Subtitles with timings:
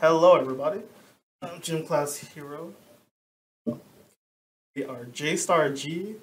[0.00, 0.80] Hello, everybody.
[1.42, 2.72] I'm Gym Class Hero.
[4.74, 6.16] We are J Star G,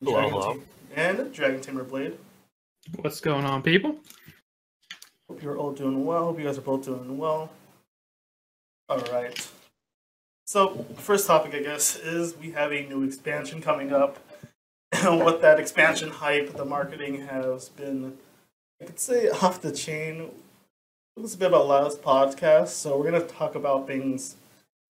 [0.00, 0.52] Hello, Dragon hello.
[0.52, 2.16] Tam- and Dragon Tamer Blade.
[3.00, 3.96] What's going on, people?
[5.28, 6.26] Hope you're all doing well.
[6.26, 7.50] Hope you guys are both doing well.
[8.88, 9.48] All right.
[10.46, 14.18] So, first topic, I guess, is we have a new expansion coming up.
[14.92, 18.16] And what that expansion hype, the marketing has been,
[18.80, 20.30] I could say, off the chain.
[21.20, 24.36] It's a bit about last podcast, so we're to talk about things,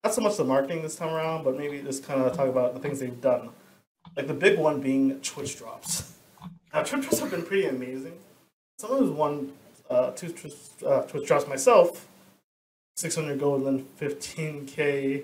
[0.04, 2.74] not so much the marketing this time around, but maybe just kind of talk about
[2.74, 3.50] the things they've done.
[4.16, 6.16] Like the big one being Twitch drops.
[6.74, 8.20] Now, Twitch drops have been pretty amazing.
[8.78, 9.54] Someone of those one
[9.90, 10.56] uh, two Twitch,
[10.86, 12.10] uh, Twitch drops myself,
[12.98, 15.24] 600 gold and then 15k,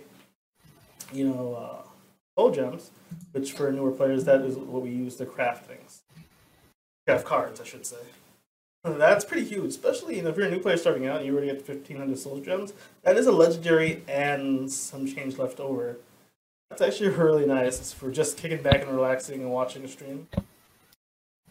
[1.12, 1.81] you know, uh,
[2.38, 2.92] gold gems,
[3.34, 6.02] which for newer players, that is what we use to craft things.
[7.06, 7.98] Craft cards, I should say.
[8.84, 11.32] That's pretty huge, especially you know, if you're a new player starting out and you
[11.32, 12.73] already get 1500 soul gems.
[13.04, 15.98] That is a legendary and some change left over.
[16.70, 20.28] That's actually really nice for just kicking back and relaxing and watching a stream.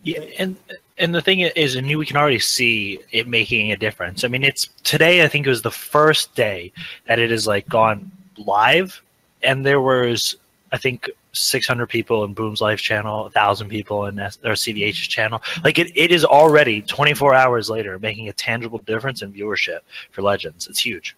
[0.03, 0.57] Yeah, and
[0.99, 4.25] and the thing is, and we can already see it making a difference.
[4.25, 5.25] I mean, it's today.
[5.25, 6.73] I think it was the first day
[7.07, 9.01] that it has like gone live,
[9.43, 10.35] and there was
[10.73, 15.43] I think 600 people in Boom's Life channel, 1,000 people in S- or CVH's channel.
[15.65, 20.23] Like it, it is already 24 hours later making a tangible difference in viewership for
[20.23, 20.67] Legends.
[20.69, 21.17] It's huge.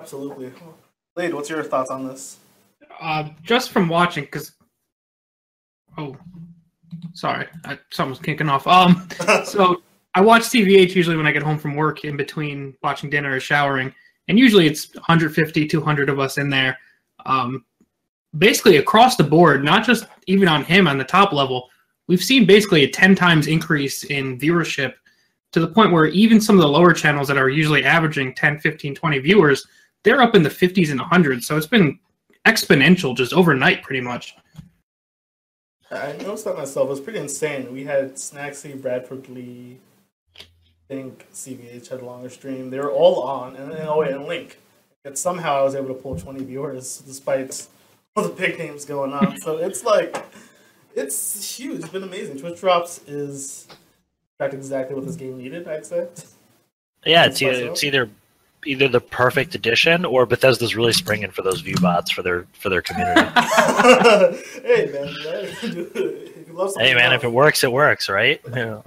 [0.00, 0.52] Absolutely.
[1.14, 2.38] Blade, what's your thoughts on this?
[3.00, 4.52] Uh, just from watching, because
[5.96, 6.16] oh,
[7.14, 8.66] sorry, I, something's kicking off.
[8.66, 9.08] Um,
[9.44, 9.82] so
[10.14, 13.40] I watch CVH usually when I get home from work, in between watching dinner or
[13.40, 13.94] showering,
[14.28, 16.78] and usually it's 150, 200 of us in there.
[17.24, 17.64] Um,
[18.38, 21.68] basically across the board, not just even on him on the top level,
[22.08, 24.94] we've seen basically a 10 times increase in viewership
[25.52, 28.58] to the point where even some of the lower channels that are usually averaging 10,
[28.58, 29.66] 15, 20 viewers,
[30.02, 31.44] they're up in the 50s and 100s.
[31.44, 31.98] So it's been
[32.46, 34.34] exponential just overnight, pretty much.
[35.90, 36.86] I noticed that myself.
[36.86, 37.70] It was pretty insane.
[37.70, 39.78] We had Snacksy, Bradford Lee,
[40.38, 40.42] I
[40.88, 42.70] think CVH had a longer stream.
[42.70, 44.58] They were all on, and then oh, and Link.
[45.04, 47.66] Yet somehow I was able to pull 20 viewers despite
[48.16, 49.38] all the big names going on.
[49.40, 50.16] So it's like,
[50.94, 51.80] it's huge.
[51.80, 52.38] It's been amazing.
[52.38, 53.76] Twitch Drops is, in
[54.38, 56.08] fact, exactly what this game needed, I'd say.
[57.04, 58.08] Yeah, it's either, it's either
[58.64, 62.68] either the perfect addition or Bethesda's really springing for those view bots for their for
[62.68, 63.20] their community.
[64.62, 65.04] hey, man.
[65.04, 65.48] right?
[65.62, 68.40] if love hey man, else- if it works, it works, right?
[68.54, 68.82] Yeah.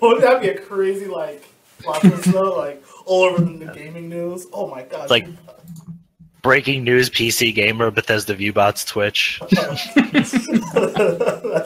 [0.00, 1.42] Wouldn't that be a crazy like
[1.80, 2.56] plot twist though?
[2.56, 4.46] Like all over the gaming news.
[4.52, 5.02] Oh my god!
[5.02, 5.26] It's like-
[6.42, 9.40] Breaking news: PC gamer Bethesda viewbots Twitch.
[9.50, 10.12] that'd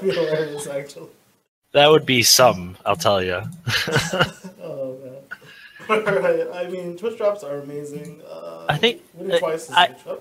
[0.02, 1.08] be hilarious, actually.
[1.72, 3.40] That would be some, I'll tell you.
[4.66, 5.16] Oh man.
[6.06, 8.22] Alright, I mean, Twitch drops are amazing.
[8.28, 10.18] Uh, I think- winning twice is I- good stuff.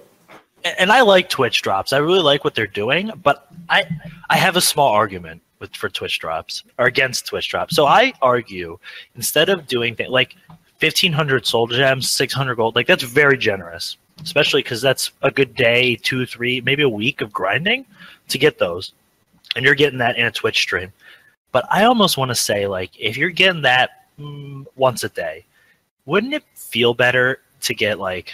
[0.80, 1.94] and I like Twitch drops.
[1.94, 3.86] I really like what they're doing, but I
[4.30, 7.76] I have a small argument with for Twitch drops or against Twitch drops.
[7.76, 8.78] So I argue
[9.16, 10.36] instead of doing things like
[10.80, 15.32] fifteen hundred soul gems, six hundred gold, like that's very generous, especially because that's a
[15.32, 17.86] good day, two, three, maybe a week of grinding
[18.30, 18.94] to get those,
[19.56, 20.92] and you're getting that in a Twitch stream.
[21.52, 25.46] But I almost want to say like if you're getting that mm, once a day,
[26.06, 28.34] wouldn't it feel better to get like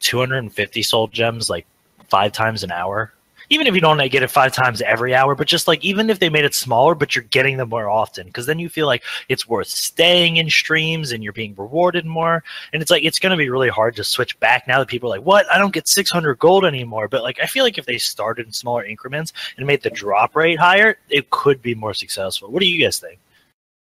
[0.00, 1.66] 250 soul gems like
[2.08, 3.12] five times an hour
[3.52, 6.18] even if you don't get it five times every hour but just like even if
[6.18, 9.02] they made it smaller but you're getting them more often because then you feel like
[9.28, 12.42] it's worth staying in streams and you're being rewarded more.
[12.72, 15.12] And it's like it's going to be really hard to switch back now that people
[15.12, 15.46] are like what?
[15.52, 17.08] I don't get 600 gold anymore.
[17.08, 20.34] But like i feel like if they started in smaller increments and made the drop
[20.34, 22.50] rate higher it could be more successful.
[22.50, 23.18] What do you guys think?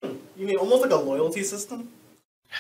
[0.04, 1.90] You mean almost like a loyalty system?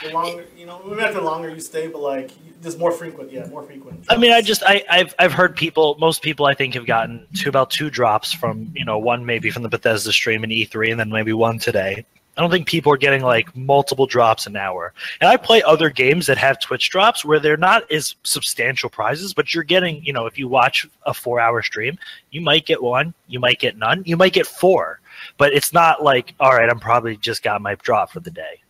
[0.03, 3.31] The longer, you know, maybe not the longer you stay, but like just more frequent.
[3.31, 4.05] Yeah, more frequent.
[4.07, 5.97] I mean, I just I, I've I've heard people.
[5.99, 9.49] Most people I think have gotten to about two drops from you know one maybe
[9.49, 12.05] from the Bethesda stream in E3, and then maybe one today.
[12.37, 14.93] I don't think people are getting like multiple drops an hour.
[15.19, 19.33] And I play other games that have Twitch drops where they're not as substantial prizes,
[19.33, 21.97] but you're getting you know if you watch a four hour stream,
[22.31, 25.01] you might get one, you might get none, you might get four,
[25.37, 28.61] but it's not like all right, I'm probably just got my drop for the day.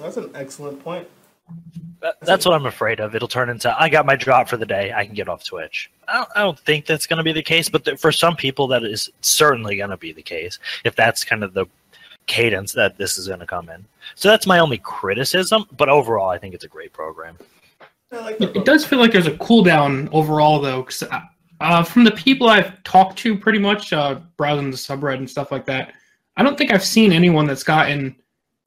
[0.00, 1.08] That's an excellent point.
[2.00, 3.14] That- That's what I'm afraid of.
[3.14, 4.92] It'll turn into I got my drop for the day.
[4.94, 5.90] I can get off Twitch.
[6.08, 8.36] I don't, I don't think that's going to be the case, but th- for some
[8.36, 11.66] people, that is certainly going to be the case if that's kind of the
[12.26, 13.84] cadence that this is going to come in.
[14.16, 15.64] So that's my only criticism.
[15.76, 17.36] But overall, I think it's a great program.
[18.12, 18.56] I like that.
[18.56, 21.02] It does feel like there's a cooldown overall, though, because
[21.60, 25.50] uh, from the people I've talked to, pretty much uh, browsing the subreddit and stuff
[25.50, 25.92] like that,
[26.36, 28.14] I don't think I've seen anyone that's gotten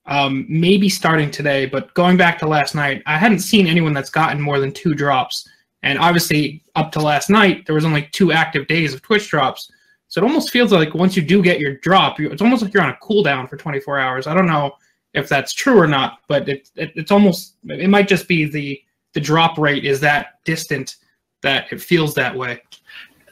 [0.10, 4.10] um, maybe starting today, but going back to last night, I hadn't seen anyone that's
[4.10, 5.48] gotten more than two drops.
[5.84, 9.72] And obviously, up to last night, there was only two active days of Twitch drops.
[10.08, 12.84] So it almost feels like once you do get your drop, it's almost like you're
[12.84, 14.26] on a cooldown for 24 hours.
[14.26, 14.74] I don't know
[15.14, 18.82] if that's true or not, but it, it, it's almost it might just be the
[19.14, 20.98] the drop rate is that distant
[21.42, 22.62] that it feels that way.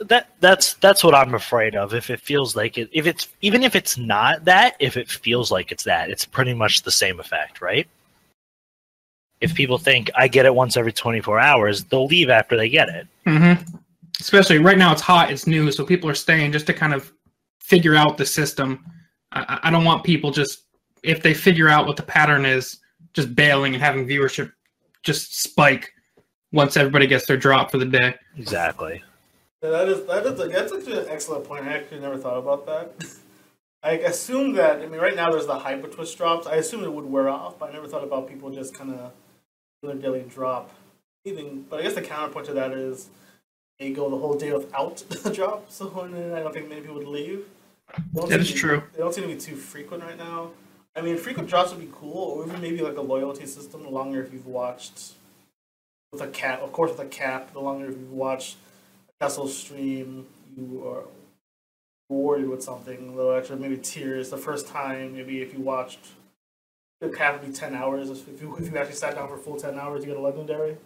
[0.02, 1.94] That that's that's what I'm afraid of.
[1.94, 5.52] If it feels like it, if it's even if it's not that, if it feels
[5.52, 7.88] like it's that, it's pretty much the same effect, right?
[9.40, 12.90] If people think I get it once every 24 hours, they'll leave after they get
[12.90, 13.08] it.
[13.26, 13.78] Mm-hmm.
[14.20, 17.14] Especially right now, it's hot, it's new, so people are staying just to kind of
[17.60, 18.84] figure out the system.
[19.32, 20.64] I, I don't want people just
[21.04, 22.80] if they figure out what the pattern is,
[23.14, 24.52] just bailing and having viewership
[25.04, 25.92] just spike
[26.52, 28.16] once everybody gets their drop for the day.
[28.38, 29.04] Exactly.
[29.68, 31.66] Yeah, that is that is that's actually an excellent point.
[31.66, 33.06] I actually never thought about that.
[33.84, 36.48] I assume that I mean right now there's the hyper twist drops.
[36.48, 39.12] I assume it would wear off, but I never thought about people just kind of
[39.84, 40.72] their daily drop.
[41.26, 43.10] Even, but I guess the counterpoint to that is
[43.78, 45.70] they go the whole day without the drop.
[45.70, 47.46] So I don't think many people would leave.
[48.14, 48.84] That is true.
[48.94, 50.52] They don't seem to be too frequent right now.
[50.96, 53.84] I mean, frequent drops would be cool, or even maybe like a loyalty system.
[53.84, 55.14] The longer if you've watched
[56.14, 57.52] with a cap, of course, with a cap.
[57.52, 58.56] The longer if you've watched
[59.20, 60.26] a Kessel stream,
[60.56, 61.04] you are
[62.10, 63.10] rewarded with something.
[63.10, 64.30] a little actually, maybe tiers.
[64.30, 66.00] The first time, maybe if you watched,
[67.02, 68.10] the cap would be ten hours.
[68.10, 70.78] If you if you actually sat down for full ten hours, you get a legendary.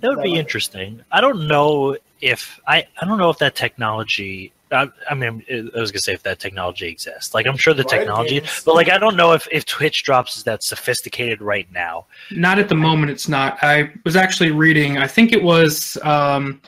[0.00, 1.02] That would be interesting.
[1.12, 5.78] I don't know if I I don't know if that technology I, I, mean, I
[5.78, 7.34] was gonna say if that technology exists.
[7.34, 10.44] Like, I'm sure the technology, but like, I don't know if if Twitch drops is
[10.44, 12.06] that sophisticated right now.
[12.32, 13.12] Not at the moment.
[13.12, 13.62] It's not.
[13.62, 14.98] I was actually reading.
[14.98, 16.60] I think it was um,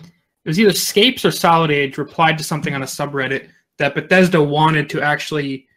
[0.48, 4.42] it was either Scapes or Solid Age replied to something on a subreddit that Bethesda
[4.42, 5.68] wanted to actually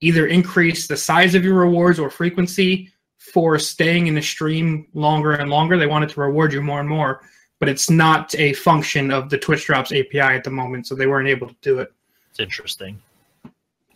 [0.00, 5.32] either increase the size of your rewards or frequency for staying in the stream longer
[5.32, 5.76] and longer.
[5.76, 7.22] They wanted to reward you more and more
[7.58, 11.06] but it's not a function of the Twitch Drops API at the moment, so they
[11.06, 11.92] weren't able to do it.
[12.30, 13.00] It's interesting.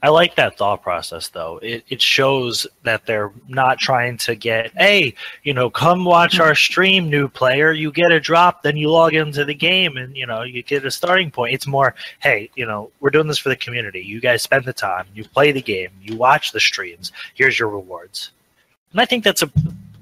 [0.02, 1.58] I like that thought process though.
[1.62, 5.14] It it shows that they're not trying to get, hey,
[5.44, 7.70] you know, come watch our stream, new player.
[7.70, 10.84] You get a drop, then you log into the game, and you know you get
[10.84, 11.54] a starting point.
[11.54, 14.00] It's more, hey, you know, we're doing this for the community.
[14.00, 17.12] You guys spend the time, you play the game, you watch the streams.
[17.34, 18.32] Here's your rewards,
[18.90, 19.50] and I think that's a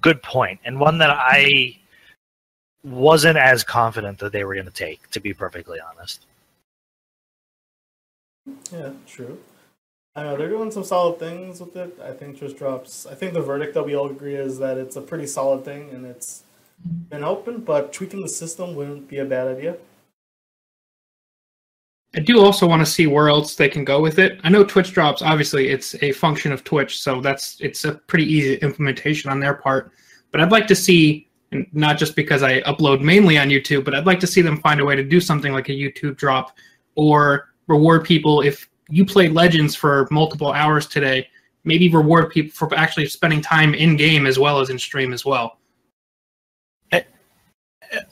[0.01, 1.77] good point and one that I
[2.83, 6.25] wasn't as confident that they were going to take, to be perfectly honest.
[8.73, 9.39] Yeah, true.
[10.17, 11.97] I know they're doing some solid things with it.
[12.03, 13.07] I think Twitch drops.
[13.07, 15.91] I think the verdict that we all agree is that it's a pretty solid thing
[15.91, 16.43] and it's
[17.09, 19.77] been open, but tweaking the system wouldn't be a bad idea.
[22.17, 24.41] I do also want to see where else they can go with it.
[24.43, 25.23] I know Twitch drops.
[25.23, 29.55] Obviously, it's a function of Twitch, so that's it's a pretty easy implementation on their
[29.55, 29.93] part.
[30.33, 31.29] But I'd like to see
[31.73, 34.81] not just because I upload mainly on YouTube, but I'd like to see them find
[34.81, 36.59] a way to do something like a YouTube drop
[36.97, 41.29] or reward people if you played Legends for multiple hours today.
[41.65, 45.25] Maybe reward people for actually spending time in game as well as in stream as
[45.25, 45.59] well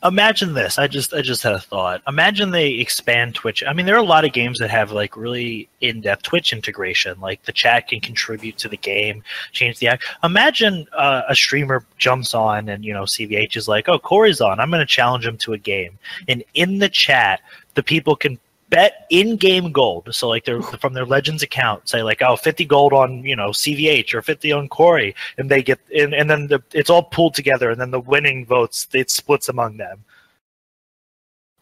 [0.03, 0.79] imagine this.
[0.79, 2.03] I just I just had a thought.
[2.09, 3.63] Imagine they expand Twitch.
[3.67, 7.21] I mean, there are a lot of games that have like really in-depth Twitch integration.
[7.21, 9.23] Like the chat can contribute to the game,
[9.53, 10.05] change the act.
[10.25, 14.61] Imagine uh, a streamer jumps on and you know CVH is like, "Oh, Corey's on.
[14.61, 17.41] I'm going to challenge him to a game." And in the chat,
[17.75, 18.39] the people can
[18.71, 20.09] bet in-game gold.
[20.13, 23.51] So like they're from their Legends account, say like, oh, 50 gold on you know
[23.51, 27.35] CVH or 50 on Corey, and they get and, and then the, it's all pulled
[27.35, 30.05] together, and then the winning votes it splits among them.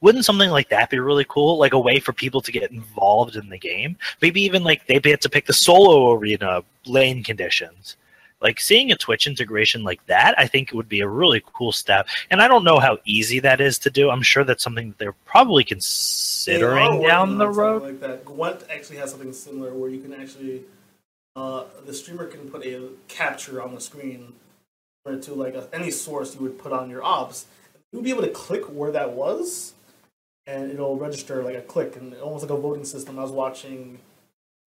[0.03, 1.59] Wouldn't something like that be really cool?
[1.59, 3.97] Like a way for people to get involved in the game?
[4.21, 7.97] Maybe even like they had to pick the solo arena lane conditions
[8.41, 11.73] like seeing a Twitch integration like that, I think it would be a really cool
[11.73, 12.09] step.
[12.31, 14.11] And I don't know how easy that is to do.
[14.11, 17.83] I'm sure that's something that they're probably considering they down the road.
[17.83, 20.65] Like that, Gwent actually has something similar where you can actually,
[21.35, 24.35] uh, the streamer can put a capture on the screen
[25.07, 27.47] to like a, any source you would put on your OBS.
[27.93, 29.75] You'll be able to click where that was,
[30.47, 33.19] and it'll register like a click, and almost like a voting system.
[33.19, 34.01] I was watching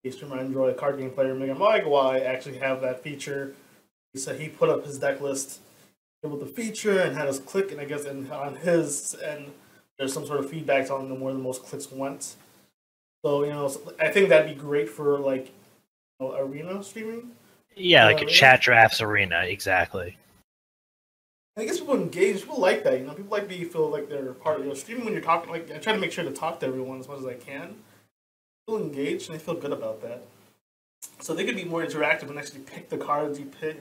[0.05, 3.53] a streamer I enjoy, a card game player, Mega Why actually have that feature.
[4.13, 5.59] He said he put up his deck list
[6.23, 9.51] with the feature and had us click, and I guess and on his and
[9.97, 12.35] there's some sort of feedback on them where the most clicks went.
[13.23, 15.47] So you know, I think that'd be great for like
[16.19, 17.31] you know, arena streaming.
[17.75, 18.33] Yeah, like uh, a yeah.
[18.33, 20.17] chat drafts arena, exactly.
[21.57, 22.39] I guess people engage.
[22.39, 22.99] People like that.
[22.99, 24.59] You know, people like to feel like they're part.
[24.59, 25.51] of your know, streaming when you're talking.
[25.51, 27.75] Like I try to make sure to talk to everyone as much as I can
[28.77, 30.23] engaged and they feel good about that.
[31.19, 33.77] so they could be more interactive and actually pick the cards you pick,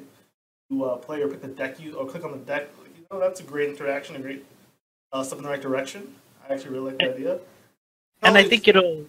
[0.71, 2.69] you uh, play or pick the deck you or click on the deck.
[2.85, 4.45] You know, that's a great interaction, a great
[5.13, 6.15] uh, step in the right direction.
[6.49, 7.39] I actually really like the idea.
[8.23, 9.07] and I think it'll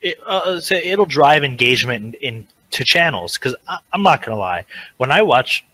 [0.00, 3.54] it, uh, so it'll drive engagement in, in to channels because
[3.92, 4.64] I'm not gonna lie,
[4.96, 5.64] when I watch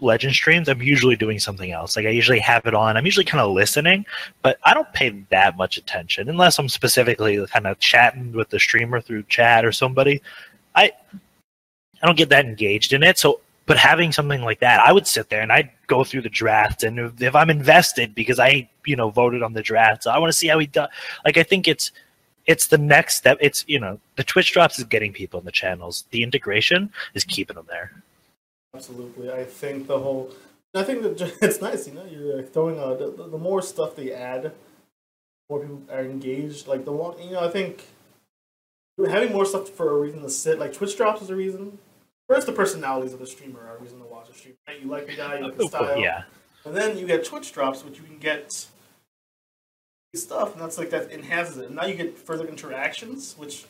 [0.00, 1.96] legend streams, I'm usually doing something else.
[1.96, 2.96] Like I usually have it on.
[2.96, 4.06] I'm usually kind of listening,
[4.42, 8.58] but I don't pay that much attention unless I'm specifically kind of chatting with the
[8.58, 10.22] streamer through chat or somebody.
[10.74, 10.92] I
[12.02, 13.18] I don't get that engaged in it.
[13.18, 16.28] So, but having something like that, I would sit there and I'd go through the
[16.28, 20.10] draft, and if, if I'm invested because I you know voted on the draft, so
[20.10, 20.88] I want to see how he does.
[21.24, 21.92] Like I think it's
[22.46, 23.38] it's the next step.
[23.40, 26.04] It's you know the Twitch drops is getting people in the channels.
[26.10, 27.92] The integration is keeping them there.
[28.74, 30.30] Absolutely, I think the whole.
[30.74, 32.04] I think that it's nice, you know.
[32.04, 34.52] You're throwing a the, the more stuff they add,
[35.48, 36.66] more people are engaged.
[36.66, 37.84] Like the one, you know, I think
[39.08, 40.58] having more stuff for a reason to sit.
[40.58, 41.78] Like Twitch drops is a reason.
[42.28, 44.54] First, the personalities of the streamer are a reason to watch a stream.
[44.68, 44.80] Right?
[44.80, 46.22] You like the guy, you like the style, Yeah,
[46.64, 48.66] and then you get Twitch drops, which you can get
[50.14, 51.66] stuff, and that's like that enhances it.
[51.66, 53.64] And now you get further interactions, which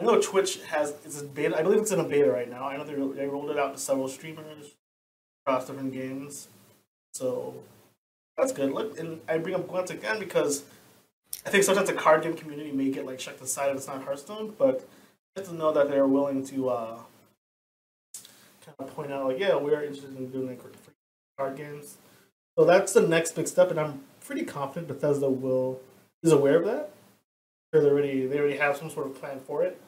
[0.00, 0.94] I know Twitch has.
[1.04, 1.56] It's a beta.
[1.56, 2.64] I believe it's in a beta right now.
[2.64, 4.74] I know they, they rolled it out to several streamers
[5.46, 6.48] across different games,
[7.12, 7.54] so
[8.36, 8.72] that's good.
[8.72, 10.64] Look, and I bring up Gwent again because
[11.46, 14.02] I think sometimes the card game community may get like checked aside if it's not
[14.02, 14.86] Hearthstone, but
[15.36, 16.96] just to know that they're willing to uh,
[18.64, 20.60] kind of point out like, yeah, we're interested in doing like
[21.38, 21.98] card games.
[22.58, 25.80] So that's the next big step, and I'm pretty confident Bethesda will
[26.22, 26.90] is aware of that.
[27.72, 29.80] Sure, they already they already have some sort of plan for it.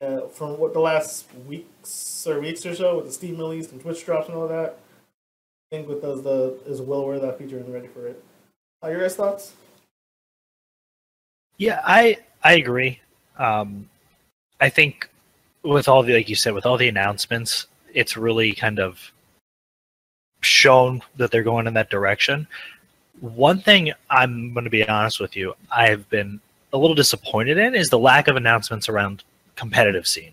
[0.00, 3.80] Uh, from what the last weeks or weeks or so with the Steam release and
[3.80, 4.78] Twitch drops and all that,
[5.72, 8.22] I think with those the is well of that feature and ready for it.
[8.84, 9.54] Uh, your guys' thoughts?
[11.58, 13.00] yeah, I I agree.
[13.38, 13.88] Um,
[14.60, 15.08] I think
[15.62, 19.12] with all the like you said, with all the announcements, it's really kind of
[20.42, 22.46] shown that they're going in that direction.
[23.20, 26.40] One thing I'm going to be honest with you, I've been
[26.72, 29.24] a little disappointed in is the lack of announcements around
[29.56, 30.32] competitive scene.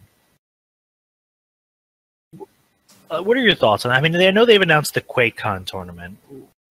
[3.10, 3.98] Uh, what are your thoughts on that?
[3.98, 6.18] I mean, I know they've announced the QuakeCon tournament.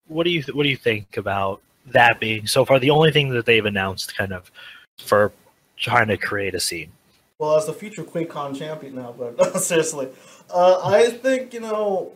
[0.08, 3.30] What do you what do you think about that being so far the only thing
[3.30, 4.50] that they've announced kind of
[4.98, 5.32] for
[5.76, 6.90] trying to create a scene?
[7.38, 10.08] Well, as the future QuakeCon champion now, but seriously,
[10.52, 12.12] uh, I think you know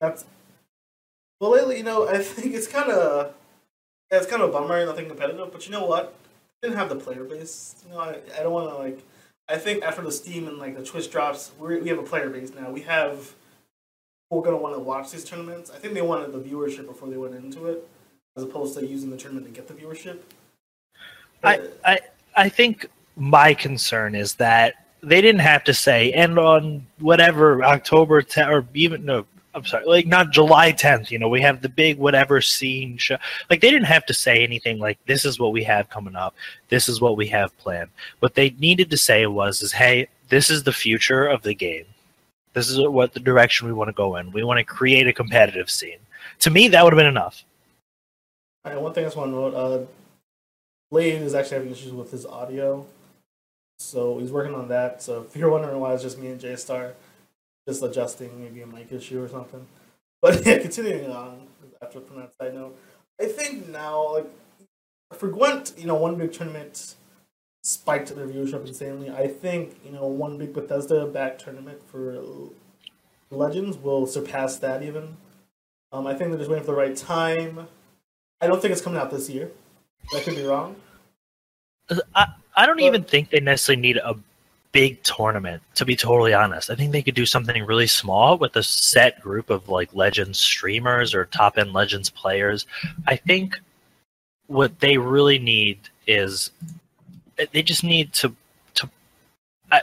[0.00, 0.24] that's
[1.40, 1.78] well lately.
[1.78, 3.34] You know, I think it's kind of
[4.10, 5.50] yeah, it's kind of a bummer, nothing competitive.
[5.52, 6.14] But you know what?
[6.60, 7.76] Didn't have the player base.
[7.86, 8.98] You know, I, I don't want to like.
[9.48, 12.52] I think after the Steam and like the Twitch drops, we have a player base
[12.54, 12.70] now.
[12.70, 13.34] We have.
[14.30, 15.70] We're gonna want to watch these tournaments.
[15.70, 17.86] I think they wanted the viewership before they went into it,
[18.36, 20.20] as opposed to using the tournament to get the viewership.
[21.44, 22.00] I, I
[22.34, 28.22] I think my concern is that they didn't have to say and on whatever October
[28.22, 31.68] 10th or even no I'm sorry like not July 10th you know we have the
[31.68, 33.16] big whatever scene show.
[33.50, 36.34] Like they didn't have to say anything like this is what we have coming up.
[36.68, 37.90] This is what we have planned.
[38.20, 41.84] What they needed to say was is hey this is the future of the game.
[42.54, 44.32] This is what the direction we want to go in.
[44.32, 45.98] We want to create a competitive scene.
[46.40, 47.44] To me that would have been enough.
[48.64, 49.84] All right, one thing I just want to note: uh,
[50.90, 52.86] Blade is actually having issues with his audio,
[53.78, 55.02] so he's working on that.
[55.02, 56.92] So if you're wondering why it's just me and J Star,
[57.66, 59.66] just adjusting maybe a mic issue or something.
[60.20, 61.46] But yeah, continuing on
[61.82, 62.76] after from that side note,
[63.20, 64.30] I think now like
[65.12, 66.94] for Gwent, you know, one big tournament
[67.64, 69.10] spiked their viewership insanely.
[69.10, 72.22] I think you know one big Bethesda back tournament for
[73.30, 75.16] Legends will surpass that even.
[75.92, 77.68] Um, I think they're just waiting for the right time.
[78.40, 79.50] I don't think it's coming out this year.
[80.16, 80.74] I could be wrong.
[82.14, 82.26] I,
[82.56, 84.16] I don't But- even think they necessarily need a
[84.72, 86.70] big tournament, to be totally honest.
[86.70, 90.38] I think they could do something really small with a set group of like Legends
[90.38, 92.66] streamers or top end Legends players.
[93.06, 93.60] I think
[94.46, 96.50] what they really need is
[97.52, 98.34] they just need to
[98.74, 98.88] to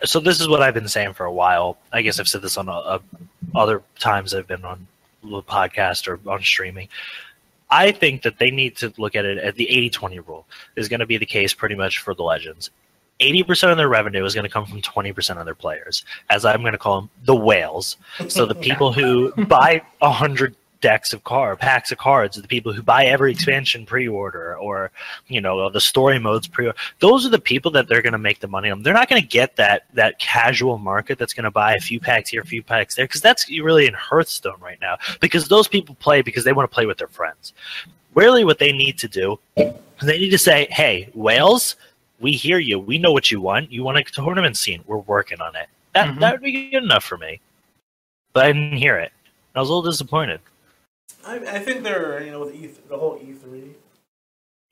[0.03, 1.77] so this is what I've been saying for a while.
[1.93, 3.01] I guess I've said this on a, a,
[3.55, 4.87] other times I've been on
[5.23, 6.89] the podcast or on streaming.
[7.71, 11.01] I think that they need to look at it at the 80-20 rule is going
[11.01, 12.71] to be the case pretty much for the legends.
[13.19, 16.61] 80% of their revenue is going to come from 20% of their players, as I'm
[16.61, 17.97] going to call them the whales.
[18.27, 22.81] So the people who buy 100 decks of card packs of cards, the people who
[22.81, 24.91] buy every expansion pre-order or
[25.27, 28.17] you know the story modes pre order, those are the people that they're going to
[28.17, 28.81] make the money on.
[28.81, 31.99] They're not going to get that that casual market that's going to buy a few
[31.99, 35.67] packs here, a few packs there because that's really in Hearthstone right now because those
[35.67, 37.53] people play because they want to play with their friends.
[38.15, 39.39] Really what they need to do
[40.01, 41.75] they need to say, "Hey, whales,
[42.19, 42.79] we hear you.
[42.79, 43.71] We know what you want.
[43.71, 44.83] You want a tournament scene.
[44.85, 45.67] We're working on it.
[45.93, 46.19] That Mhm.
[46.19, 47.39] that would be good enough for me.
[48.33, 49.11] But I didn't hear it.
[49.55, 50.39] I was a little disappointed.
[51.25, 53.75] I, I think they're you know with E the whole E three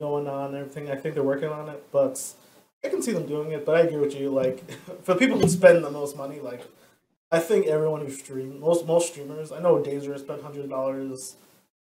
[0.00, 0.90] going on and everything.
[0.90, 2.22] I think they're working on it, but
[2.84, 3.66] I can see them doing it.
[3.66, 4.30] But I agree with you.
[4.30, 4.62] Like
[5.02, 6.62] for people who spend the most money, like
[7.32, 9.52] I think everyone who stream most most streamers.
[9.52, 11.36] I know Dazer spent hundred dollars,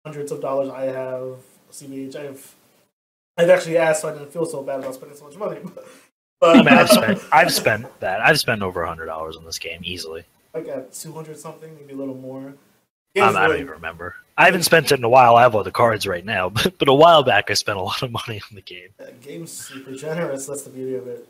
[0.04, 0.70] hundreds of dollars.
[0.70, 1.36] I have
[1.72, 2.16] CVH.
[2.16, 2.54] I have.
[3.36, 5.60] I've actually asked, so I didn't feel so bad about spending so much money.
[6.40, 8.20] But, I mean, I've spent I've spent that.
[8.20, 10.24] I've spent over a hundred dollars on this game easily.
[10.54, 12.54] like at two hundred something, maybe a little more.
[13.18, 14.16] Um, I don't even remember.
[14.36, 15.36] I haven't spent it in a while.
[15.36, 17.82] I have all the cards right now, but, but a while back I spent a
[17.82, 18.88] lot of money on the game.
[19.22, 20.46] Game's super generous.
[20.46, 21.26] That's the beauty of it.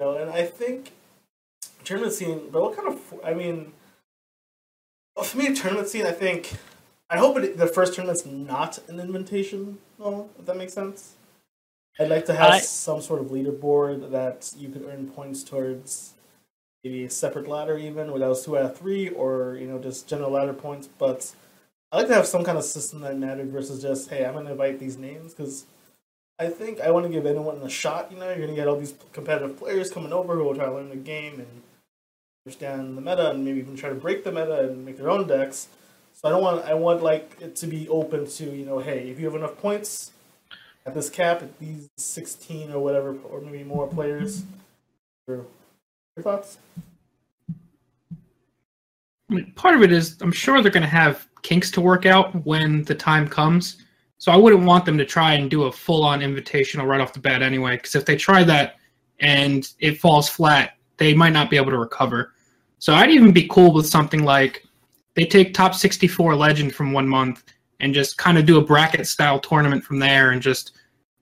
[0.00, 0.90] You know, and I think
[1.84, 2.48] tournament scene.
[2.50, 3.00] But what kind of?
[3.24, 3.72] I mean,
[5.22, 6.04] for me, tournament scene.
[6.04, 6.52] I think
[7.08, 9.78] I hope it, the first tournament's not an invitation.
[9.98, 11.14] No, if that makes sense.
[11.98, 16.12] I'd like to have I- some sort of leaderboard that you could earn points towards.
[16.84, 19.78] Maybe a separate ladder, even where that was two out of three, or you know,
[19.78, 20.86] just general ladder points.
[20.86, 21.34] But
[21.90, 24.44] I like to have some kind of system that mattered versus just, hey, I'm going
[24.44, 25.64] to invite these names because
[26.38, 28.12] I think I want to give anyone a shot.
[28.12, 30.66] You know, you're going to get all these competitive players coming over who will try
[30.66, 31.62] to learn the game and
[32.44, 35.26] understand the meta and maybe even try to break the meta and make their own
[35.26, 35.66] decks.
[36.16, 39.10] So I don't want I want like it to be open to you know, hey,
[39.10, 40.12] if you have enough points
[40.86, 44.44] at this cap, at these 16 or whatever, or maybe more players.
[45.28, 45.44] Your,
[46.16, 46.56] your thoughts?
[49.28, 52.06] I mean, part of it is I'm sure they're going to have kinks to work
[52.06, 53.84] out when the time comes.
[54.16, 57.20] So I wouldn't want them to try and do a full-on invitational right off the
[57.20, 58.76] bat anyway, because if they try that
[59.20, 62.32] and it falls flat, they might not be able to recover.
[62.78, 64.65] So I'd even be cool with something like
[65.16, 67.42] they take top 64 legend from one month
[67.80, 70.72] and just kind of do a bracket style tournament from there and just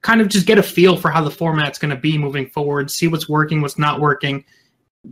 [0.03, 2.91] kind of just get a feel for how the format's going to be moving forward,
[2.91, 4.45] see what's working, what's not working.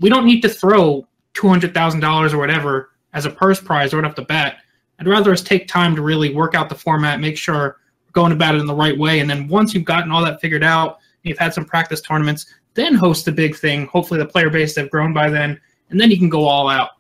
[0.01, 3.95] We don't need to throw two hundred thousand dollars or whatever as a purse prize
[3.95, 4.59] right off the bat.
[4.99, 8.33] I'd rather us take time to really work out the format, make sure we're going
[8.33, 10.99] about it in the right way, and then once you've gotten all that figured out,
[11.23, 13.87] you've had some practice tournaments, then host the big thing.
[13.87, 16.91] Hopefully, the player base have grown by then, and then you can go all out.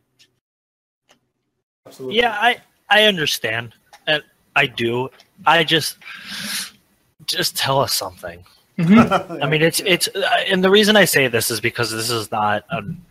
[1.92, 2.16] Absolutely.
[2.16, 2.57] Yeah, I
[2.88, 3.74] I understand.
[4.07, 4.22] And
[4.57, 5.11] I do.
[5.44, 5.98] I just
[7.26, 8.44] just tell us something.
[8.78, 12.31] I mean, it's it's, uh, and the reason I say this is because this is
[12.33, 12.64] not.
[12.70, 13.05] Um,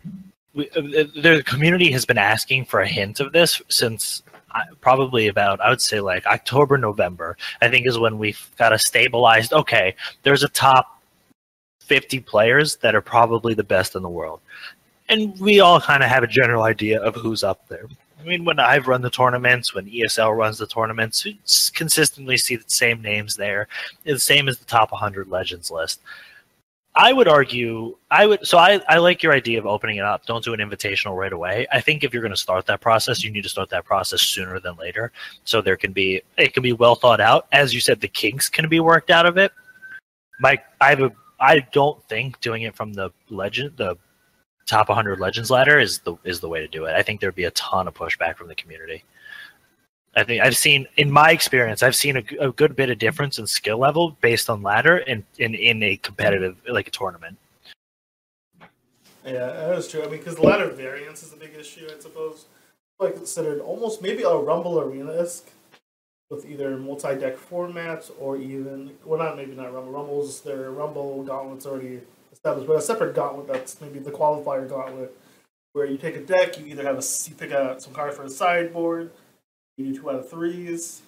[0.54, 0.82] we, uh,
[1.14, 5.70] the community has been asking for a hint of this since uh, probably about I
[5.70, 7.36] would say like October, November.
[7.60, 9.52] I think is when we've got a stabilized.
[9.52, 11.00] Okay, there's a top
[11.80, 14.40] fifty players that are probably the best in the world,
[15.08, 17.86] and we all kind of have a general idea of who's up there.
[18.22, 21.34] I mean, when I've run the tournaments, when ESL runs the tournaments, you
[21.74, 23.68] consistently see the same names there
[24.04, 26.00] the same as the top 100 legends list.
[26.94, 28.46] I would argue, I would.
[28.46, 30.26] So I, I like your idea of opening it up.
[30.26, 31.66] Don't do an invitational right away.
[31.72, 34.20] I think if you're going to start that process, you need to start that process
[34.20, 35.10] sooner than later.
[35.44, 37.46] So there can be it can be well thought out.
[37.50, 39.52] As you said, the kinks can be worked out of it.
[40.40, 41.12] Mike, I have a.
[41.40, 43.96] I don't think doing it from the legend, the
[44.66, 46.94] top 100 legends ladder is the is the way to do it.
[46.94, 49.04] I think there'd be a ton of pushback from the community.
[50.14, 53.46] I think I've seen, in my experience, I've seen a good bit of difference in
[53.46, 57.38] skill level based on ladder and in, in a competitive like a tournament.
[59.24, 60.02] Yeah, that is true.
[60.02, 62.46] I mean, because ladder variance is a big issue, I suppose.
[63.00, 65.50] Like considered almost maybe a Rumble Arena esque
[66.28, 69.92] with either multi deck formats or even well, not maybe not Rumble.
[69.92, 72.00] Rumbles their Rumble gauntlets already
[72.44, 75.16] established, but a separate gauntlet that's maybe the qualifier gauntlet,
[75.72, 78.24] where you take a deck, you either have a you pick out some card for
[78.24, 79.10] a sideboard,
[79.76, 81.02] you do two out of threes,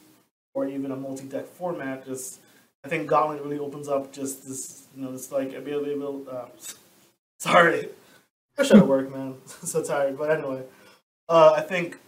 [0.54, 2.06] or even a multi deck format.
[2.06, 2.40] Just
[2.84, 6.00] I think gauntlet really opens up just this you know this like ability.
[6.30, 6.46] Uh,
[7.38, 7.88] sorry.
[8.56, 9.34] I should have work, man.
[9.46, 10.16] so tired.
[10.16, 10.62] But anyway,
[11.28, 11.98] uh, I think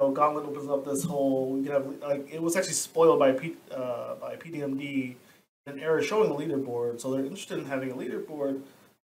[0.00, 1.52] you Gauntlet opens up this whole.
[1.52, 5.14] We can have like it was actually spoiled by P, uh, by PDMD
[5.66, 7.00] an error showing the leaderboard.
[7.00, 8.62] So they're interested in having a leaderboard.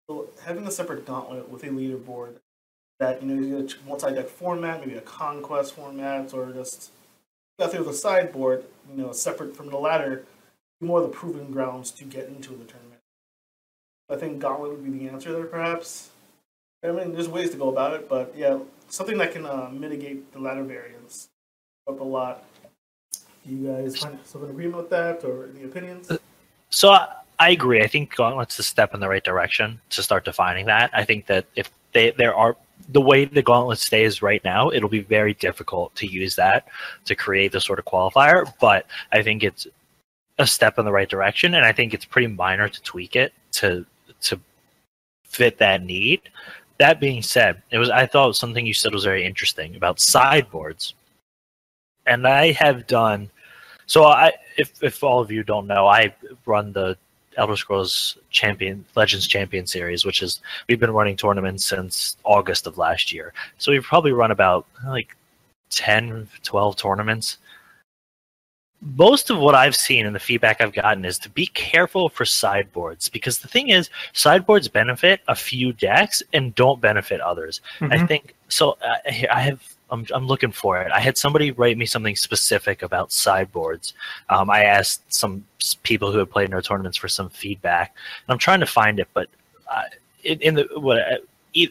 [0.08, 2.34] So having a separate Gauntlet with a leaderboard
[2.98, 6.92] that you know you get a multi-deck format, maybe a conquest format, or just
[7.58, 10.24] got through the sideboard, you know, separate from the ladder,
[10.80, 13.00] more of the proving grounds to get into the tournament.
[14.10, 16.10] I think Gauntlet would be the answer there, perhaps.
[16.84, 20.32] I mean, there's ways to go about it, but yeah, something that can uh, mitigate
[20.32, 21.28] the ladder variance
[21.88, 22.44] up a lot.
[23.46, 26.10] Do you guys find some agreement with that, or any opinions?
[26.72, 27.06] So I,
[27.38, 27.82] I agree.
[27.82, 30.90] I think Gauntlet's a step in the right direction to start defining that.
[30.92, 32.56] I think that if they there are
[32.88, 36.66] the way the Gauntlet stays right now, it'll be very difficult to use that
[37.04, 38.50] to create the sort of qualifier.
[38.60, 39.66] But I think it's
[40.38, 43.32] a step in the right direction, and I think it's pretty minor to tweak it
[43.52, 43.84] to
[44.22, 44.40] to
[45.24, 46.22] fit that need.
[46.78, 50.94] that being said, it was I thought something you said was very interesting about sideboards,
[52.06, 53.30] and I have done.
[53.86, 56.14] So I, if if all of you don't know, I
[56.46, 56.96] run the
[57.36, 62.78] Elder Scrolls Champion Legends Champion series, which is we've been running tournaments since August of
[62.78, 63.32] last year.
[63.58, 65.16] So we've probably run about like
[65.70, 67.38] 10, 12 tournaments.
[68.96, 72.24] Most of what I've seen and the feedback I've gotten is to be careful for
[72.24, 77.60] sideboards because the thing is, sideboards benefit a few decks and don't benefit others.
[77.80, 78.08] I Mhm.
[78.08, 78.76] think so.
[78.84, 79.62] Uh, here, I have.
[79.92, 80.90] I'm, I'm looking for it.
[80.90, 83.94] I had somebody write me something specific about sideboards.
[84.30, 85.44] Um, I asked some
[85.82, 87.94] people who have played in our tournaments for some feedback.
[88.26, 89.28] And I'm trying to find it, but
[89.70, 89.84] uh,
[90.24, 90.98] in, in the what.
[90.98, 91.18] Uh,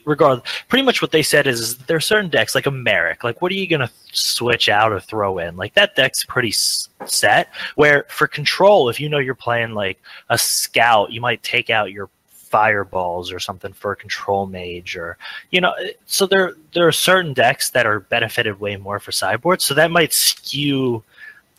[0.06, 3.24] regardless, pretty much what they said is, is there are certain decks like a Merrick.
[3.24, 5.58] Like, what are you gonna switch out or throw in?
[5.58, 7.50] Like that deck's pretty s- set.
[7.74, 11.92] Where for control, if you know you're playing like a scout, you might take out
[11.92, 12.10] your
[12.52, 15.18] fireballs or something for a control mage or
[15.52, 15.74] you know
[16.06, 19.64] so there there are certain decks that are benefited way more for sideboards.
[19.64, 21.04] So that might skew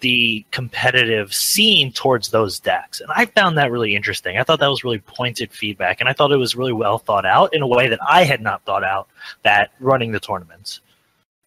[0.01, 3.01] the competitive scene towards those decks.
[3.01, 4.37] And i found that really interesting.
[4.37, 7.25] I thought that was really pointed feedback and i thought it was really well thought
[7.25, 9.09] out in a way that i had not thought out
[9.43, 10.81] that running the tournaments.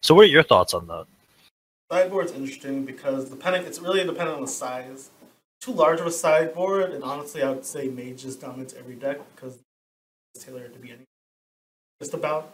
[0.02, 1.06] So what are your thoughts on that?
[1.90, 5.10] Sideboard's interesting because depending, it's really dependent on the size.
[5.66, 9.18] Too large of a sideboard, and honestly, I would say Mage just dominates every deck
[9.34, 9.58] because
[10.32, 11.02] it's tailored to be any
[12.00, 12.52] just about.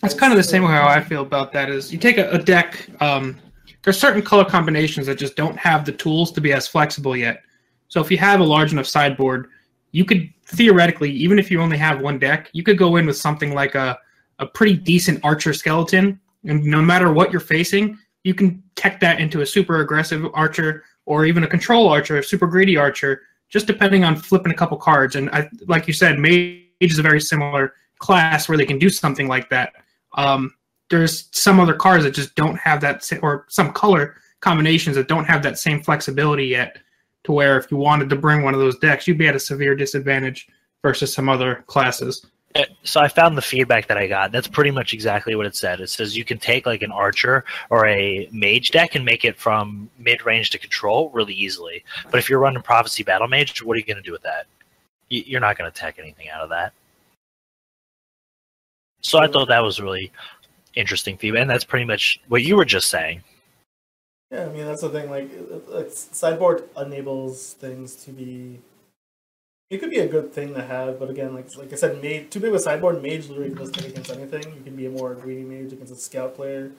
[0.00, 1.68] That's kind of the same way how I feel about that.
[1.68, 2.88] Is you take a, a deck.
[3.02, 3.36] Um,
[3.82, 7.42] there's certain color combinations that just don't have the tools to be as flexible yet.
[7.88, 9.50] So if you have a large enough sideboard,
[9.92, 13.18] you could theoretically, even if you only have one deck, you could go in with
[13.18, 13.98] something like a
[14.38, 19.20] a pretty decent archer skeleton, and no matter what you're facing, you can tech that
[19.20, 23.66] into a super aggressive archer or even a control archer, a super greedy archer, just
[23.66, 25.16] depending on flipping a couple cards.
[25.16, 28.88] And I, like you said, mage is a very similar class where they can do
[28.88, 29.74] something like that.
[30.14, 30.54] Um,
[30.88, 35.26] there's some other cards that just don't have that, or some color combinations that don't
[35.26, 36.78] have that same flexibility yet.
[37.24, 39.40] To where if you wanted to bring one of those decks, you'd be at a
[39.40, 40.48] severe disadvantage
[40.80, 42.24] versus some other classes.
[42.54, 44.32] Uh, so I found the feedback that I got.
[44.32, 45.80] That's pretty much exactly what it said.
[45.80, 49.38] It says you can take like an archer or a mage deck and make it
[49.38, 51.84] from mid range to control really easily.
[52.10, 54.46] But if you're running prophecy battle mage, what are you going to do with that?
[55.08, 56.72] You're not going to tech anything out of that.
[59.02, 60.12] So I thought that was really
[60.74, 63.22] interesting feedback, and that's pretty much what you were just saying.
[64.30, 65.10] Yeah, I mean that's the thing.
[65.10, 68.60] Like, sideboard enables things to be.
[69.70, 72.30] It could be a good thing to have, but again, like like I said, mage
[72.30, 73.00] too big of a sideboard.
[73.00, 74.52] Mage literally doesn't take against anything.
[74.56, 76.72] You can be a more greedy mage against a scout player,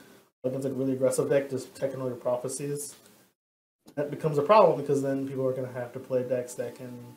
[0.43, 2.95] against a really aggressive deck, just taking all your prophecies.
[3.95, 6.75] That becomes a problem because then people are going to have to play decks that
[6.75, 7.15] can.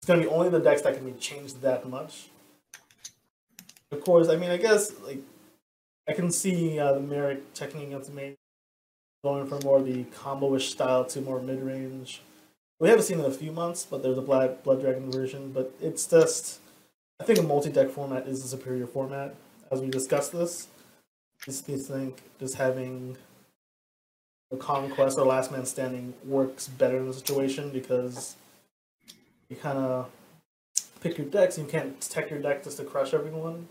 [0.00, 2.28] It's going to be only the decks that can be changed that much.
[3.92, 5.22] Of course, I mean, I guess like
[6.08, 8.34] I can see uh, the merit checking against mage
[9.22, 12.22] going from more the combo-ish style to more mid-range.
[12.80, 15.52] We haven't seen it in a few months, but there's a Blood, Blood Dragon version.
[15.52, 16.60] But it's just,
[17.20, 19.34] I think a multi-deck format is the superior format.
[19.70, 20.66] As we discussed this,
[21.44, 23.18] just think just having
[24.50, 28.34] a conquest or last man standing works better in the situation because
[29.48, 30.10] you kind of
[31.02, 31.58] pick your decks.
[31.58, 33.68] You can't tech your deck just to crush everyone.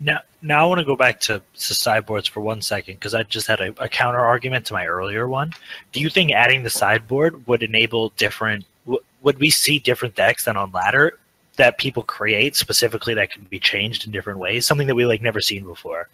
[0.00, 3.22] Now, now I want to go back to, to sideboards for one second because I
[3.24, 5.52] just had a, a counter argument to my earlier one.
[5.92, 8.64] Do you think adding the sideboard would enable different?
[8.86, 11.18] W- would we see different decks than on ladder
[11.56, 14.66] that people create specifically that can be changed in different ways?
[14.66, 16.08] Something that we like never seen before,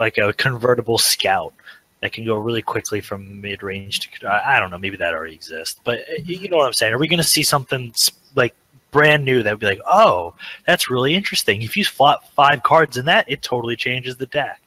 [0.00, 1.52] like a convertible scout
[2.00, 4.44] that can go really quickly from mid range to.
[4.46, 6.94] I don't know, maybe that already exists, but you know what I'm saying.
[6.94, 7.92] Are we going to see something
[8.34, 8.54] like
[8.96, 10.34] brand new that would be like, oh,
[10.66, 11.62] that's really interesting.
[11.62, 14.60] If you flop five cards in that, it totally changes the deck.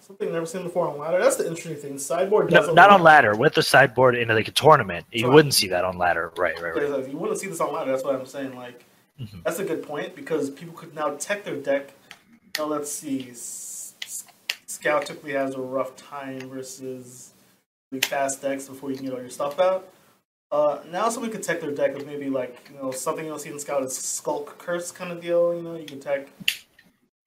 [0.00, 1.18] Something I've never seen before on ladder.
[1.20, 1.98] That's the interesting thing.
[1.98, 3.36] Sideboard No, doesn't not on ladder.
[3.36, 5.34] With the sideboard in like a tournament, you Right.
[5.34, 6.32] wouldn't see that on ladder.
[6.36, 6.74] Right, right, right.
[6.74, 7.90] Because you wouldn't see this on ladder.
[7.92, 8.56] That's what I'm saying.
[8.56, 8.84] Like,
[9.20, 9.42] Mhm.
[9.44, 11.92] that's a good point because people could now tech their deck.
[12.56, 13.32] Now let's see.
[14.66, 17.32] Scout typically has a rough time versus
[17.92, 19.88] really fast decks before you can get all your stuff out.
[20.50, 23.56] Uh, now somebody could tech their deck with maybe like you know something you'll see
[23.58, 25.54] Scout is Skulk Curse kind of deal.
[25.54, 26.28] You know, you can tech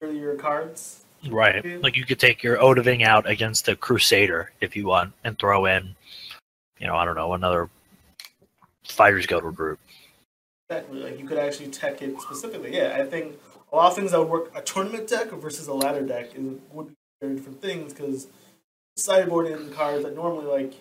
[0.02, 1.04] earlier cards.
[1.28, 1.82] Right.
[1.82, 5.66] Like you could take your Odoving out against a Crusader if you want and throw
[5.66, 5.94] in,
[6.80, 7.70] you know, I don't know, another
[8.88, 9.78] Fighters Guild recruit.
[10.68, 11.00] Exactly.
[11.00, 12.74] Like you could actually tech it specifically.
[12.74, 13.38] Yeah, I think
[13.72, 14.52] a lot of things that would work.
[14.56, 18.26] A tournament deck versus a ladder deck is would be very different things because
[18.96, 20.74] sideboard in cards that normally like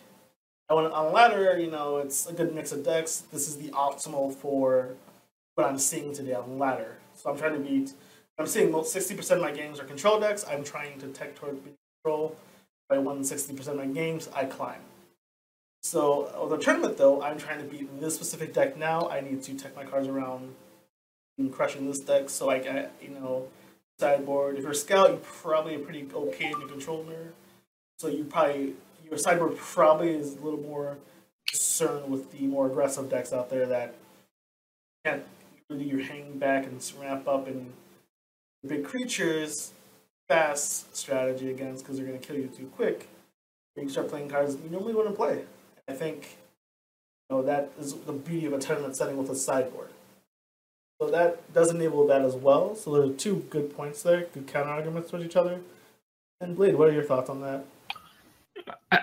[0.77, 3.23] on ladder, you know, it's a good mix of decks.
[3.31, 4.95] This is the optimal for
[5.55, 6.97] what I'm seeing today on ladder.
[7.15, 7.93] So I'm trying to beat.
[8.37, 10.45] I'm seeing most 60% of my games are control decks.
[10.47, 12.35] I'm trying to tech towards being control.
[12.89, 14.81] If I win 60% of my games, I climb.
[15.83, 19.09] So on the tournament though, I'm trying to beat this specific deck now.
[19.09, 20.53] I need to tech my cards around
[21.37, 23.47] and crushing this deck so I get, you know,
[23.99, 24.57] sideboard.
[24.57, 27.33] If you're a scout, you're probably pretty okay in control mirror.
[27.99, 28.75] So you probably
[29.11, 30.97] your sideboard probably is a little more
[31.47, 33.93] concerned with the more aggressive decks out there that
[35.03, 35.23] can't
[35.69, 37.73] really you're hanging back and ramp up and
[38.65, 39.73] big creatures
[40.27, 43.09] fast strategy against because they're going to kill you too quick.
[43.75, 45.43] You start playing cards you normally wouldn't play.
[45.87, 46.37] I think
[47.29, 49.89] you know that is the beauty of a tournament setting with a sideboard.
[51.01, 52.75] So that does enable that as well.
[52.75, 55.59] So there are two good points there, good counter arguments towards each other.
[56.39, 57.65] And Blade, what are your thoughts on that?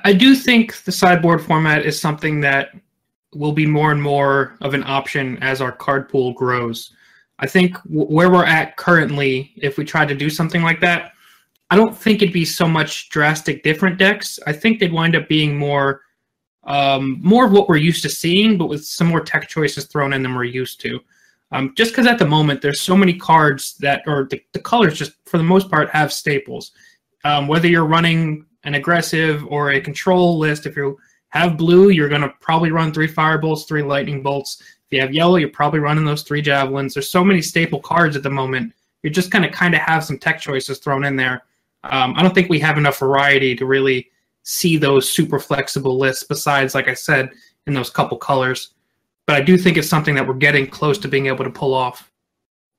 [0.04, 2.70] I do think the sideboard format is something that
[3.34, 6.92] will be more and more of an option as our card pool grows.
[7.38, 11.12] I think where we're at currently, if we try to do something like that,
[11.70, 14.38] I don't think it'd be so much drastic different decks.
[14.46, 16.02] I think they'd wind up being more
[16.64, 20.12] um, more of what we're used to seeing, but with some more tech choices thrown
[20.12, 21.00] in than we're used to.
[21.50, 24.98] Um, just because at the moment there's so many cards that, or the, the colors
[24.98, 26.72] just for the most part have staples.
[27.24, 30.98] Um, whether you're running an aggressive or a control list, if you
[31.30, 34.60] have blue, you're going to probably run three fire bolts, three lightning bolts.
[34.60, 36.92] If you have yellow, you're probably running those three javelins.
[36.92, 38.74] There's so many staple cards at the moment.
[39.02, 41.44] You're just going to kind of have some tech choices thrown in there.
[41.84, 44.10] Um, I don't think we have enough variety to really
[44.42, 46.24] see those super flexible lists.
[46.24, 47.30] Besides, like I said,
[47.66, 48.74] in those couple colors,
[49.26, 51.72] but I do think it's something that we're getting close to being able to pull
[51.72, 52.12] off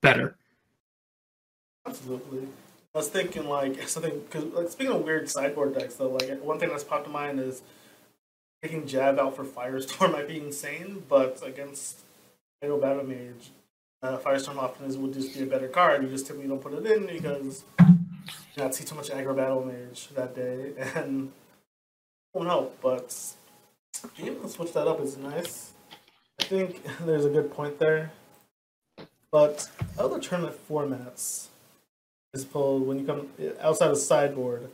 [0.02, 0.36] better.
[1.84, 2.46] Absolutely.
[2.94, 6.58] I was thinking like something because like speaking of weird sideboard decks though, like one
[6.58, 7.62] thing that's popped to mind is
[8.62, 12.00] taking Jab out for Firestorm might be insane, but against
[12.62, 13.50] Idol Battle Mage,
[14.02, 16.02] uh, Firestorm often is would just be a better card.
[16.02, 19.64] You just typically don't put it in because you not see too much aggro Battle
[19.64, 21.32] Mage that day, and
[22.34, 22.80] won't help.
[22.80, 23.16] But
[24.16, 25.72] being able to switch that up is nice.
[26.40, 28.12] I think there's a good point there.
[29.30, 31.49] But other tournament formats
[32.32, 33.28] is pulled when you come
[33.60, 34.68] outside of sideboard.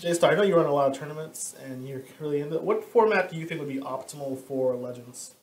[0.00, 2.58] J Star, I know you run a lot of tournaments and you're really into.
[2.58, 5.34] What format do you think would be optimal for Legends?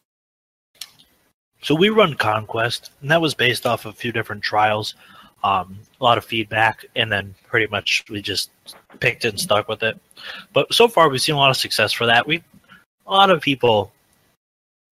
[1.62, 4.96] So we run Conquest, and that was based off of a few different trials,
[5.44, 8.52] um, a lot of feedback, and then pretty much we just
[9.00, 9.98] picked it and stuck with it.
[10.52, 12.28] But so far, we've seen a lot of success for that.
[12.28, 12.44] We
[13.08, 13.92] a lot of people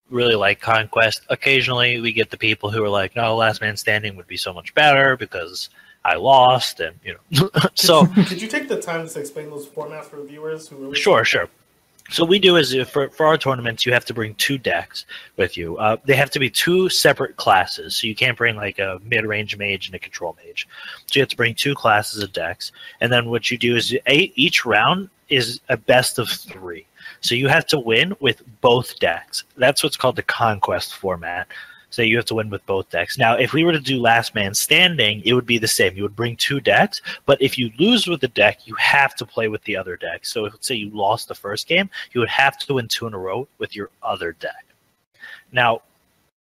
[0.10, 1.22] really like Conquest.
[1.30, 4.54] Occasionally, we get the people who are like, "No, Last Man Standing would be so
[4.54, 5.70] much better because
[6.04, 7.50] I lost," and you know.
[7.76, 10.96] so, could you take the time to explain those formats for viewers who really?
[10.96, 11.50] Sure, sure.
[12.12, 15.06] So we do is for for our tournaments, you have to bring two decks
[15.38, 15.78] with you.
[15.78, 19.26] Uh, they have to be two separate classes, so you can't bring like a mid
[19.26, 20.68] range mage and a control mage.
[21.06, 23.96] So you have to bring two classes of decks, and then what you do is
[24.06, 26.86] each round is a best of three.
[27.22, 29.46] So you have to win with both decks.
[29.56, 31.48] That's what's called the conquest format.
[31.92, 33.18] So you have to win with both decks.
[33.18, 35.96] Now, if we were to do last man standing, it would be the same.
[35.96, 39.26] You would bring two decks, but if you lose with the deck, you have to
[39.26, 40.26] play with the other deck.
[40.26, 43.14] So let's say you lost the first game, you would have to win two in
[43.14, 44.66] a row with your other deck.
[45.52, 45.82] Now,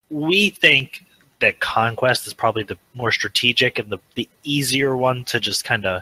[0.09, 1.05] we think
[1.39, 5.85] that conquest is probably the more strategic and the, the easier one to just kind
[5.85, 6.01] of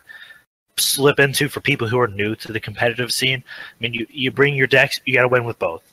[0.78, 3.44] slip into for people who are new to the competitive scene.
[3.48, 5.84] I mean, you, you bring your decks, you got to win with both.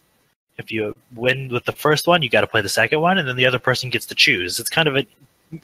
[0.62, 3.28] If you win with the first one, you got to play the second one, and
[3.28, 4.60] then the other person gets to choose.
[4.60, 5.06] It's kind of a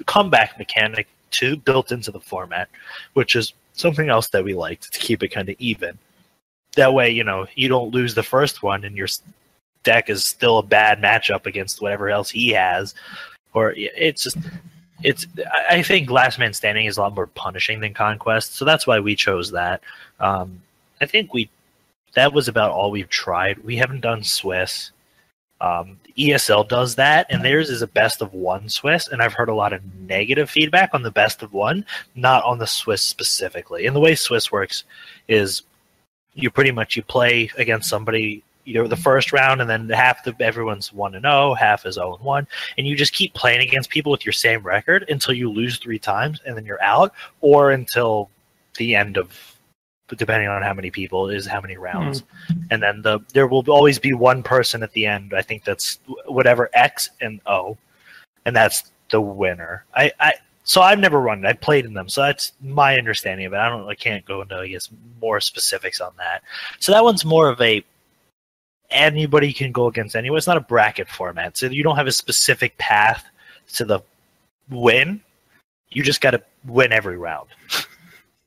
[0.06, 2.68] comeback mechanic too built into the format,
[3.14, 5.98] which is something else that we liked to keep it kind of even.
[6.74, 9.08] That way, you know, you don't lose the first one, and your
[9.84, 12.94] deck is still a bad matchup against whatever else he has,
[13.54, 14.38] or it's just
[15.02, 15.26] it's
[15.70, 18.98] I think Last Man Standing is a lot more punishing than Conquest, so that's why
[19.00, 19.80] we chose that.
[20.18, 20.60] Um,
[21.00, 21.48] I think we
[22.18, 23.58] that was about all we've tried.
[23.64, 24.90] We haven't done Swiss.
[25.60, 29.48] Um, ESL does that, and theirs is a best of one Swiss, and I've heard
[29.48, 33.86] a lot of negative feedback on the best of one, not on the Swiss specifically.
[33.86, 34.84] And the way Swiss works
[35.28, 35.62] is
[36.34, 40.22] you pretty much you play against somebody you know the first round and then half
[40.24, 43.32] the everyone's one and zero, oh, half is zero and one, and you just keep
[43.32, 46.82] playing against people with your same record until you lose three times and then you're
[46.82, 48.28] out, or until
[48.76, 49.57] the end of
[50.16, 52.22] depending on how many people is how many rounds.
[52.50, 52.66] Mm.
[52.70, 55.32] and then the there will always be one person at the end.
[55.34, 57.76] I think that's whatever x and o.
[58.44, 59.84] And that's the winner.
[59.94, 61.48] I i so i've never run it.
[61.48, 62.08] I played in them.
[62.08, 63.56] So that's my understanding of it.
[63.58, 64.88] I don't i can't go into i guess
[65.20, 66.42] more specifics on that.
[66.78, 67.84] So that one's more of a
[68.90, 70.38] anybody can go against anyone.
[70.38, 73.24] It's not a bracket format, so you don't have a specific path
[73.74, 74.00] to the
[74.70, 75.20] win.
[75.90, 77.48] You just got to win every round.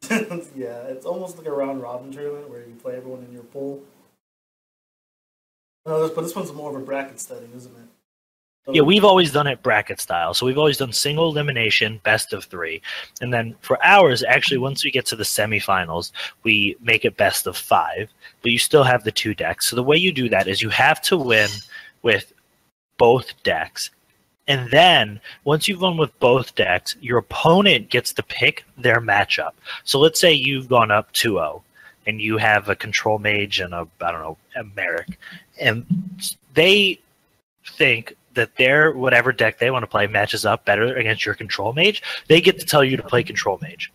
[0.56, 3.82] yeah, it's almost like a round robin tournament where you play everyone in your pool.
[5.86, 7.88] No, this, but this one's more of a bracket setting, isn't it?
[8.66, 10.34] So- Yeah, we've always done it bracket style.
[10.34, 12.82] So we've always done single elimination, best of three.
[13.20, 16.12] And then for ours, actually, once we get to the semifinals,
[16.44, 18.10] we make it best of five,
[18.42, 19.68] but you still have the two decks.
[19.70, 21.50] So the way you do that is you have to win
[22.04, 22.32] with
[22.98, 23.90] both decks.
[24.52, 29.52] And then once you've won with both decks, your opponent gets to pick their matchup.
[29.86, 31.64] So let's say you've gone up 2 0
[32.06, 35.18] and you have a control mage and a, I don't know, a Merrick.
[35.58, 35.86] And
[36.54, 37.00] they
[37.66, 41.72] think that their whatever deck they want to play matches up better against your control
[41.72, 43.90] mage, they get to tell you to play control mage.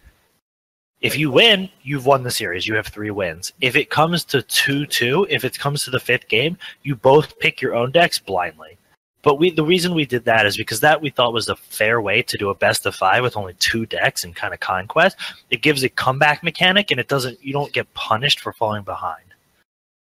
[1.03, 2.67] If you win, you've won the series.
[2.67, 3.53] You have three wins.
[3.61, 7.39] If it comes to 2 2, if it comes to the fifth game, you both
[7.41, 8.79] pick your own decks blindly.
[9.27, 12.01] But we the reason we did that is because that we thought was a fair
[12.01, 15.17] way to do a best of five with only two decks and kind of conquest.
[15.51, 19.25] It gives a comeback mechanic and it doesn't you don't get punished for falling behind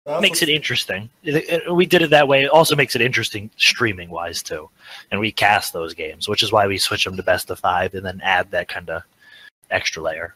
[0.06, 1.10] That's makes it interesting.
[1.24, 2.44] We did it that way.
[2.44, 4.70] It also makes it interesting streaming wise too,
[5.12, 7.94] and we cast those games, which is why we switch them to best of five
[7.94, 9.04] and then add that kind of
[9.72, 10.36] extra layer.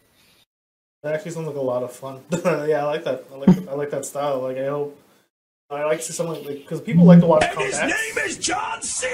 [1.03, 2.23] That actually sounds like a lot of fun.
[2.31, 3.25] yeah, I like that.
[3.29, 4.39] I like I like that style.
[4.39, 4.97] Like I hope
[5.71, 8.25] I like to see someone like because people like to watch comebacks.
[8.25, 9.05] is John C.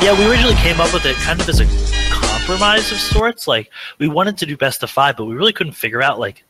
[0.00, 1.66] Yeah, we originally came up with it kind of as a
[2.12, 3.48] compromise of sorts.
[3.48, 6.44] Like we wanted to do best of five, but we really couldn't figure out like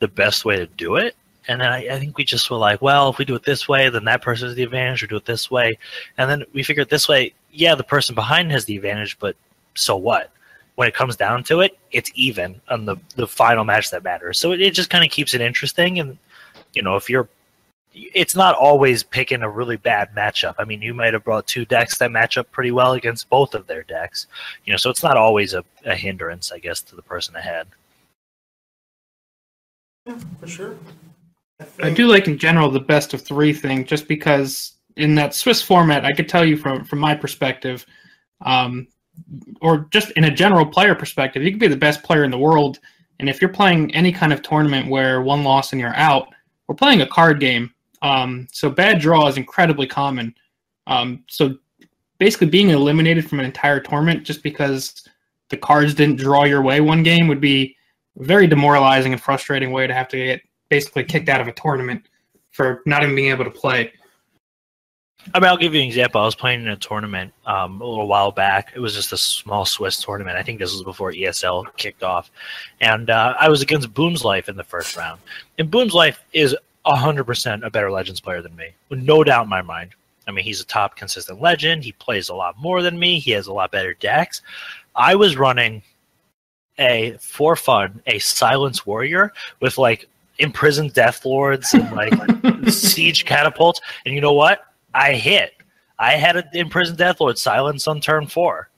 [0.00, 1.14] the best way to do it.
[1.46, 3.68] And then I, I think we just were like, well, if we do it this
[3.68, 5.78] way, then that person has the advantage, or do it this way.
[6.18, 9.36] And then we figured this way, yeah, the person behind has the advantage, but
[9.74, 10.32] so what?
[10.74, 14.40] When it comes down to it, it's even on the, the final match that matters.
[14.40, 16.00] So it, it just kind of keeps it interesting.
[16.00, 16.18] And,
[16.74, 17.28] you know, if you're
[17.96, 20.54] it's not always picking a really bad matchup.
[20.58, 23.54] I mean, you might have brought two decks that match up pretty well against both
[23.54, 24.26] of their decks.
[24.64, 27.68] You know, so it's not always a, a hindrance, I guess, to the person ahead.
[30.06, 30.76] Yeah, for sure.
[31.60, 35.34] I, I do like in general the best of three thing, just because in that
[35.34, 37.86] Swiss format, I could tell you from from my perspective,
[38.42, 38.86] um,
[39.62, 42.38] or just in a general player perspective, you could be the best player in the
[42.38, 42.78] world,
[43.20, 46.28] and if you're playing any kind of tournament where one loss and you're out,
[46.68, 47.72] we're playing a card game.
[48.02, 50.34] Um, so bad draw is incredibly common.
[50.86, 51.56] Um, so
[52.18, 55.06] basically, being eliminated from an entire tournament just because
[55.48, 57.76] the cards didn't draw your way one game would be
[58.18, 61.52] a very demoralizing and frustrating way to have to get basically kicked out of a
[61.52, 62.08] tournament
[62.50, 63.92] for not even being able to play.
[65.34, 66.20] I mean, I'll give you an example.
[66.20, 68.72] I was playing in a tournament um, a little while back.
[68.74, 70.36] It was just a small Swiss tournament.
[70.36, 72.30] I think this was before ESL kicked off.
[72.80, 75.20] And uh, I was against Boom's Life in the first round.
[75.58, 76.56] And Boom's Life is
[76.86, 78.68] 100% a better Legends player than me.
[78.88, 79.92] with No doubt in my mind.
[80.26, 81.84] I mean, he's a top consistent legend.
[81.84, 83.18] He plays a lot more than me.
[83.18, 84.42] He has a lot better decks.
[84.94, 85.82] I was running
[86.78, 93.80] a, for fun, a Silence Warrior with like imprisoned Death Lords and like siege catapults.
[94.04, 94.66] And you know what?
[94.94, 95.52] I hit.
[95.98, 98.68] I had an imprisoned Death Lord silence on turn four.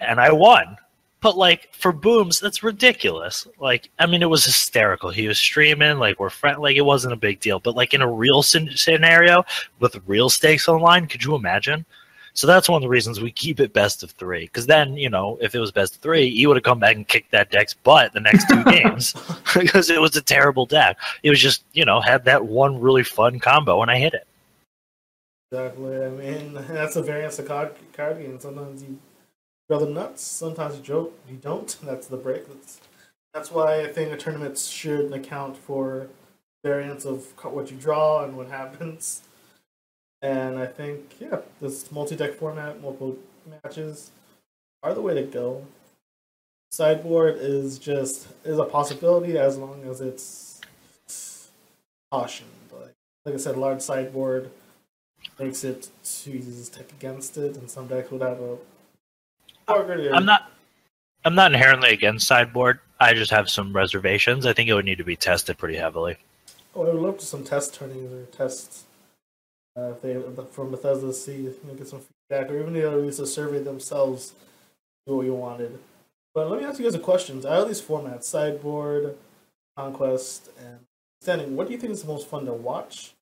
[0.00, 0.76] And I won.
[1.24, 3.48] But like for booms, that's ridiculous.
[3.58, 5.08] Like, I mean, it was hysterical.
[5.08, 7.60] He was streaming, like we're friend, like it wasn't a big deal.
[7.60, 9.42] But like in a real scen- scenario
[9.80, 11.86] with real stakes on the line, could you imagine?
[12.34, 14.44] So that's one of the reasons we keep it best of three.
[14.44, 16.94] Because then, you know, if it was best of three, he would have come back
[16.94, 19.14] and kicked that deck's butt the next two games
[19.54, 20.98] because it was a terrible deck.
[21.22, 24.26] It was just, you know, had that one really fun combo and I hit it.
[25.50, 26.04] Exactly.
[26.04, 28.38] I mean, that's a variance of card, card game.
[28.38, 28.98] Sometimes you
[29.68, 30.22] draw the nuts.
[30.22, 31.18] Sometimes you joke.
[31.28, 31.76] You don't.
[31.82, 32.46] That's the break.
[32.48, 32.80] That's
[33.32, 36.06] that's why I think a tournament should account for
[36.62, 39.22] variance of what you draw and what happens.
[40.22, 43.18] And I think yeah, this multi-deck format, multiple
[43.62, 44.12] matches,
[44.82, 45.66] are the way to go.
[46.70, 50.60] Sideboard is just is a possibility as long as it's
[52.10, 52.48] cautioned.
[52.72, 54.50] Like like I said, large sideboard
[55.38, 58.56] makes it too easy to take against it, and some decks would have a.
[60.12, 60.50] I'm not.
[61.24, 62.80] I'm not inherently against sideboard.
[63.00, 64.44] I just have some reservations.
[64.44, 66.16] I think it would need to be tested pretty heavily.
[66.74, 68.84] Oh, I would love to some test turnings or tests.
[69.76, 70.20] Uh, if they
[70.52, 73.26] from Bethesda to see if you can get some feedback, or even they release a
[73.26, 74.34] survey themselves,
[75.06, 75.78] see what you wanted.
[76.34, 77.38] But let me ask you guys a question.
[77.38, 79.16] Out of these formats, sideboard,
[79.76, 80.80] conquest, and
[81.22, 83.14] standing, what do you think is the most fun to watch?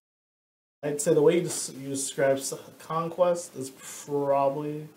[0.82, 2.40] I'd say the way you, des- you describe
[2.78, 4.88] conquest is probably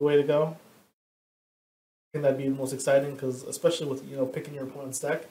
[0.00, 0.56] the way to go.
[2.12, 5.24] Think that'd be the most exciting because, especially with you know picking your opponent's deck,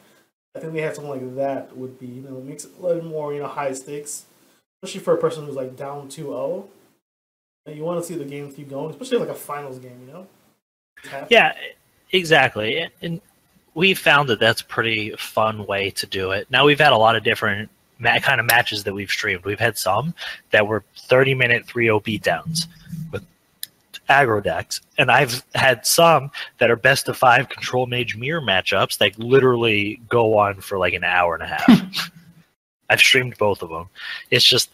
[0.55, 3.03] I think they have something like that would be you know makes it a little
[3.03, 4.25] more you know high stakes,
[4.81, 6.67] especially for a person who's like down 2-0.
[7.65, 10.13] And You want to see the game keep going, especially like a finals game, you
[10.13, 10.27] know.
[11.29, 11.53] Yeah,
[12.11, 12.89] exactly.
[13.01, 13.21] And,
[13.77, 16.49] we found that that's a pretty fun way to do it.
[16.49, 17.69] Now we've had a lot of different
[18.01, 19.45] kind of matches that we've streamed.
[19.45, 20.15] We've had some
[20.49, 22.65] that were 30 minute 3-0 beatdowns
[23.11, 23.23] with
[24.09, 28.97] aggro decks, and I've had some that are best of five control mage mirror matchups
[28.99, 32.11] that literally go on for like an hour and a half.
[32.89, 33.89] I've streamed both of them.
[34.31, 34.69] It's just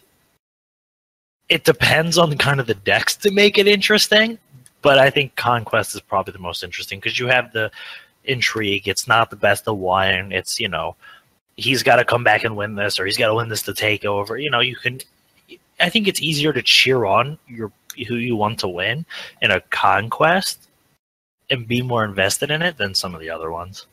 [1.48, 4.38] it depends on kind of the decks to make it interesting
[4.84, 7.70] but I think Conquest is probably the most interesting because you have the
[8.24, 8.86] intrigue.
[8.86, 10.30] It's not the best of one.
[10.30, 10.94] It's you know
[11.56, 13.72] he's got to come back and win this, or he's got to win this to
[13.72, 14.36] take over.
[14.36, 15.00] You know, you can.
[15.80, 17.72] I think it's easier to cheer on your
[18.02, 19.06] who you want to win
[19.42, 20.68] in a conquest
[21.50, 23.86] and be more invested in it than some of the other ones.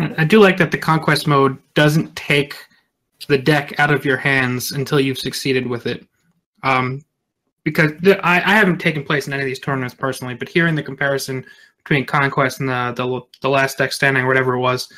[0.00, 2.54] I do like that the conquest mode doesn't take
[3.28, 6.06] the deck out of your hands until you've succeeded with it.
[6.62, 7.04] Um,
[7.64, 10.74] because the, I, I haven't taken place in any of these tournaments personally, but hearing
[10.74, 11.44] the comparison
[11.78, 14.88] between conquest and the the, the last deck standing or whatever it was,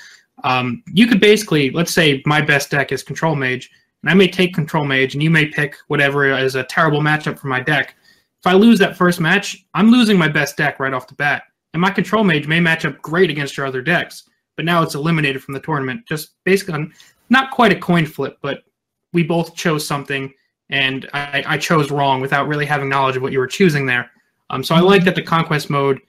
[0.44, 3.70] um, you could basically let's say my best deck is control mage,
[4.02, 7.38] and I may take control mage, and you may pick whatever is a terrible matchup
[7.38, 7.94] for my deck.
[8.40, 11.44] If I lose that first match, I'm losing my best deck right off the bat,
[11.72, 14.24] and my control mage may match up great against your other decks,
[14.56, 16.06] but now it's eliminated from the tournament.
[16.06, 16.92] Just basically, on,
[17.30, 18.64] not quite a coin flip, but
[19.12, 20.32] we both chose something,
[20.70, 24.10] and I, I chose wrong without really having knowledge of what you were choosing there.
[24.50, 26.00] Um, so I like that the conquest mode.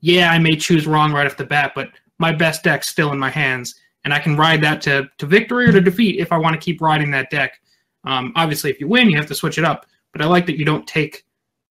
[0.00, 3.18] Yeah, I may choose wrong right off the bat, but my best deck's still in
[3.18, 3.74] my hands,
[4.04, 6.64] and I can ride that to, to victory or to defeat if I want to
[6.64, 7.60] keep riding that deck.
[8.04, 10.58] Um, obviously, if you win, you have to switch it up, but I like that
[10.58, 11.24] you don't take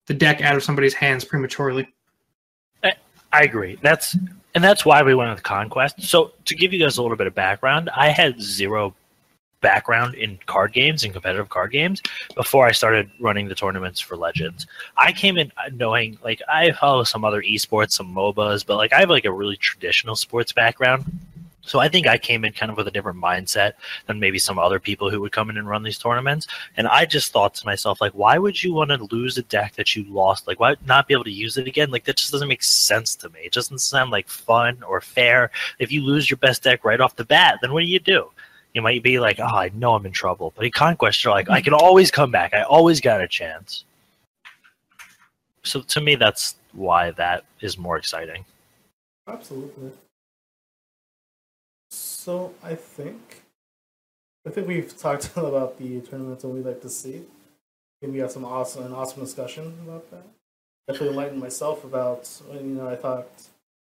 [0.08, 1.88] the deck out of somebody's hands prematurely.
[3.34, 3.80] I agree.
[3.82, 4.16] That's
[4.54, 6.02] and that's why we went with conquest.
[6.04, 8.94] So to give you guys a little bit of background, I had zero
[9.62, 12.02] background in card games and competitive card games
[12.36, 14.68] before I started running the tournaments for Legends.
[14.98, 19.00] I came in knowing like I follow some other esports, some MOBAs, but like I
[19.00, 21.06] have like a really traditional sports background.
[21.66, 23.74] So I think I came in kind of with a different mindset
[24.06, 26.46] than maybe some other people who would come in and run these tournaments.
[26.76, 29.76] And I just thought to myself, like, why would you want to lose a deck
[29.76, 30.46] that you lost?
[30.46, 31.90] Like, why not be able to use it again?
[31.90, 33.40] Like, that just doesn't make sense to me.
[33.46, 35.52] It doesn't sound like fun or fair.
[35.80, 38.30] If you lose your best deck right off the bat, then what do you do?
[38.74, 40.52] You might be like, oh, I know I'm in trouble.
[40.56, 42.54] But in Conquest, you're like, I can always come back.
[42.54, 43.86] I always got a chance.
[45.64, 48.44] So to me, that's why that is more exciting.
[49.28, 49.92] Absolutely.
[52.24, 53.44] So I think
[54.48, 57.24] I think we've talked about the tournaments and we'd like to see.
[58.02, 60.24] And we had some awesome an awesome discussion about that.
[60.88, 63.28] Definitely enlightened myself about you know I thought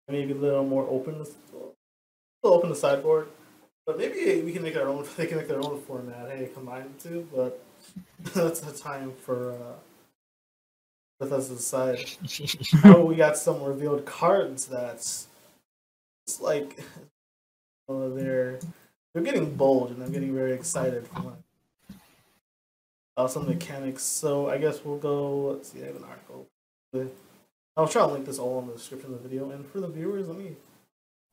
[0.08, 1.74] maybe a little more open, a little
[2.42, 3.28] open the sideboard,
[3.86, 5.06] but maybe we can make our own.
[5.16, 6.28] They can make their own format.
[6.28, 7.62] Hey, combine the two, but
[8.34, 9.56] that's the time for
[11.20, 12.04] uh, us to decide.
[12.84, 15.28] oh, we got some revealed cards that's
[16.26, 16.76] it's like
[17.88, 18.58] they're
[19.14, 21.30] they're getting bold and I'm getting very excited for my
[23.16, 24.02] uh, some mechanics.
[24.02, 25.52] So I guess we'll go.
[25.52, 25.82] Let's see.
[25.82, 26.46] I have an article.
[27.76, 29.50] I'll try to link this all in the description of the video.
[29.50, 30.56] And for the viewers, let me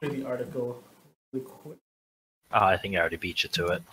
[0.01, 0.83] read the article
[1.31, 1.77] really quick.
[2.51, 3.83] Oh, I think I already beat you to it.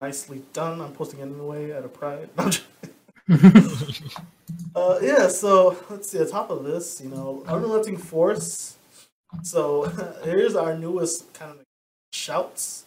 [0.00, 0.80] Nicely done.
[0.80, 2.28] I'm posting it anyway out of pride.
[2.36, 2.64] No, I'm just-
[4.74, 6.18] uh, yeah, so let's see.
[6.18, 8.76] On top of this, you know, unrelenting force.
[9.42, 9.84] So
[10.24, 11.58] here's our newest kind of
[12.12, 12.84] shouts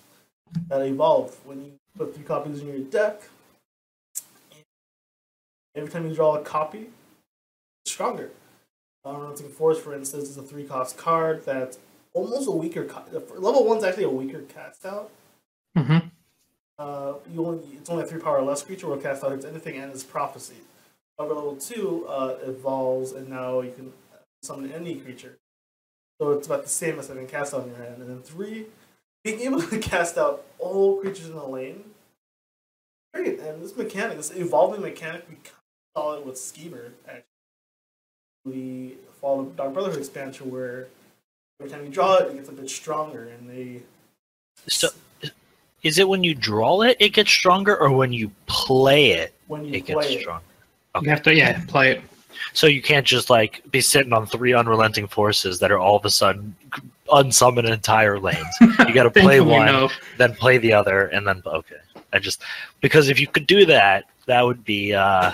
[0.69, 3.21] that evolve when you put three copies in your deck.
[5.75, 6.89] Every time you draw a copy,
[7.83, 8.31] it's stronger.
[9.03, 11.77] Unrelenting force, for instance, is a three cost card that's
[12.13, 12.87] almost a weaker.
[13.35, 15.11] Level one's actually a weaker cast out.
[15.75, 15.97] hmm
[16.77, 19.45] Uh, you only it's only a three power or less creature will cast out hits
[19.45, 20.55] anything and its prophecy.
[21.17, 23.93] However, level two uh, evolves and now you can
[24.43, 25.37] summon any creature.
[26.19, 28.01] So it's about the same as having cast out in your hand.
[28.01, 28.67] And then three,
[29.25, 31.83] being able to cast out all creatures in the lane.
[33.13, 35.35] Great, and this mechanic, this evolving mechanic, we
[35.95, 36.93] saw it with Schemer.
[37.07, 37.23] Actually,
[38.45, 40.87] we follow the Dark Brotherhood expansion where
[41.59, 43.81] every time you draw it, it gets a bit stronger, and they
[44.67, 44.89] So,
[45.81, 49.65] is it when you draw it, it gets stronger, or when you play it, when
[49.65, 50.45] you it play gets it, stronger?
[51.01, 52.01] You have to, yeah, play it.
[52.53, 56.05] So you can't just like be sitting on three unrelenting forces that are all of
[56.05, 56.55] a sudden
[57.09, 58.45] unsummon entire lanes.
[58.61, 59.89] You got to play one, no.
[60.17, 61.77] then play the other, and then okay.
[62.13, 62.41] I just
[62.81, 65.31] because if you could do that, that would be uh,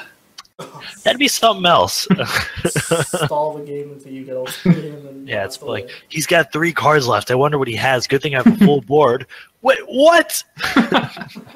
[1.03, 2.01] That'd be something else.
[2.65, 4.73] Stall the game until you get all three
[5.25, 5.81] yeah, it's blast away.
[5.81, 7.31] like he's got three cards left.
[7.31, 8.07] I wonder what he has.
[8.07, 9.25] Good thing I have a full board.
[9.61, 10.43] Wait, what?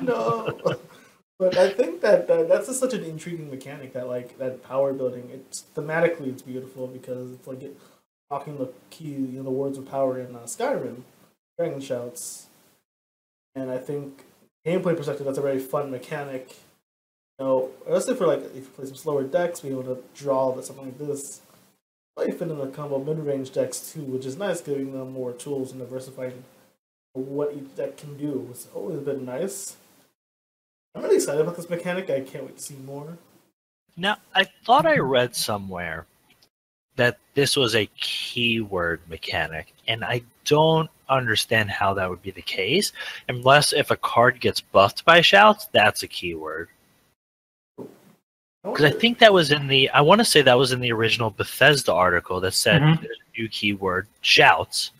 [0.01, 0.77] no.
[1.37, 4.93] But I think that, that that's just such an intriguing mechanic that like that power
[4.93, 5.29] building.
[5.33, 7.77] It's thematically it's beautiful because it's like it,
[8.29, 11.01] talking the key, you know, the words of power in uh, Skyrim,
[11.57, 12.47] Dragon Shouts,
[13.53, 14.23] and I think
[14.65, 16.55] gameplay perspective that's a very fun mechanic.
[17.37, 20.53] You know, especially for like if you play some slower decks, be able to draw
[20.53, 21.41] that something like this.
[22.15, 25.33] Probably fit in a combo mid range decks too, which is nice, giving them more
[25.33, 26.45] tools and diversifying
[27.11, 28.47] what each deck can do.
[28.51, 29.75] It's always been nice.
[30.95, 32.09] I'm really excited about this mechanic.
[32.09, 33.17] I can't wait to see more.
[33.97, 36.05] Now, I thought I read somewhere
[36.95, 42.41] that this was a keyword mechanic, and I don't understand how that would be the
[42.41, 42.93] case,
[43.27, 46.69] unless if a card gets buffed by shouts, that's a keyword.
[48.63, 50.91] Because I think that was in the, I want to say that was in the
[50.91, 53.01] original Bethesda article that said Mhm.
[53.01, 54.91] there's a new keyword, shouts.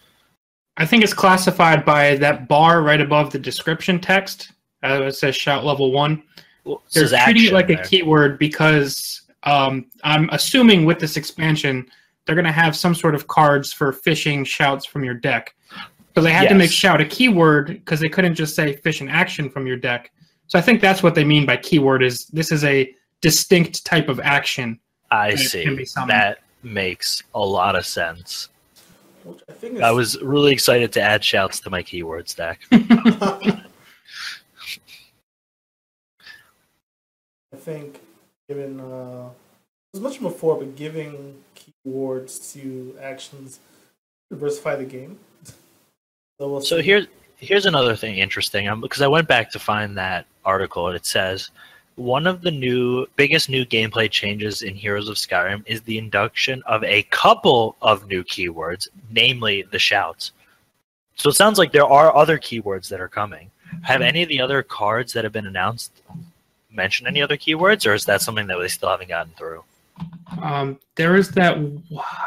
[0.77, 4.51] I think it's classified by that bar right above the description text.
[4.85, 6.23] Uh, it says shout level one.
[6.63, 7.81] Well, it They're treating it like there.
[7.81, 11.87] a keyword because um, I'm assuming with this expansion,
[12.25, 15.55] they're going to have some sort of cards for fishing shouts from your deck.
[16.15, 19.09] So they had to make shout a keyword because they couldn't just say fish an
[19.09, 20.11] action from your deck.
[20.47, 24.07] So I think that's what they mean by keyword is this is a distinct type
[24.07, 24.79] of action.
[25.11, 26.01] I and it can be see.
[26.07, 28.49] That makes a lot of sense.
[29.23, 32.61] Which I think is, I was really excited to add shouts to my keywords deck.
[37.65, 37.99] think
[38.47, 39.29] given uh,
[39.93, 43.59] as much before, but giving keywords to actions
[44.29, 45.17] diversify the game.
[46.39, 47.07] So we'll So here's
[47.37, 51.05] here's another thing interesting um, because I went back to find that article and it
[51.05, 51.49] says
[51.95, 56.61] one of the new biggest new gameplay changes in Heroes of Skyrim is the induction
[56.65, 60.31] of a couple of new keywords, namely the shouts.
[61.15, 63.49] So it sounds like there are other keywords that are coming.
[63.81, 66.01] Have any of the other cards that have been announced
[66.75, 69.63] mentioned any other keywords, or is that something that they still haven't gotten through?
[70.41, 71.57] Um, there is that.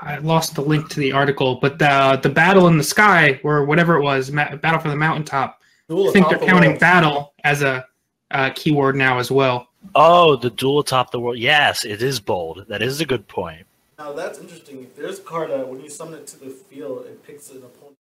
[0.03, 3.65] I lost the link to the article, but the the battle in the sky, or
[3.65, 5.61] whatever it was, ma- battle for the mountaintop.
[5.89, 6.81] Duel I think they're counting world.
[6.81, 7.87] battle as a
[8.31, 9.69] uh, keyword now as well.
[9.95, 11.39] Oh, the duel atop the world.
[11.39, 12.67] Yes, it is bold.
[12.69, 13.67] That is a good point.
[13.99, 14.85] Now that's interesting.
[14.85, 17.59] If there's a card that when you summon it to the field, it picks an
[17.59, 17.97] opponent.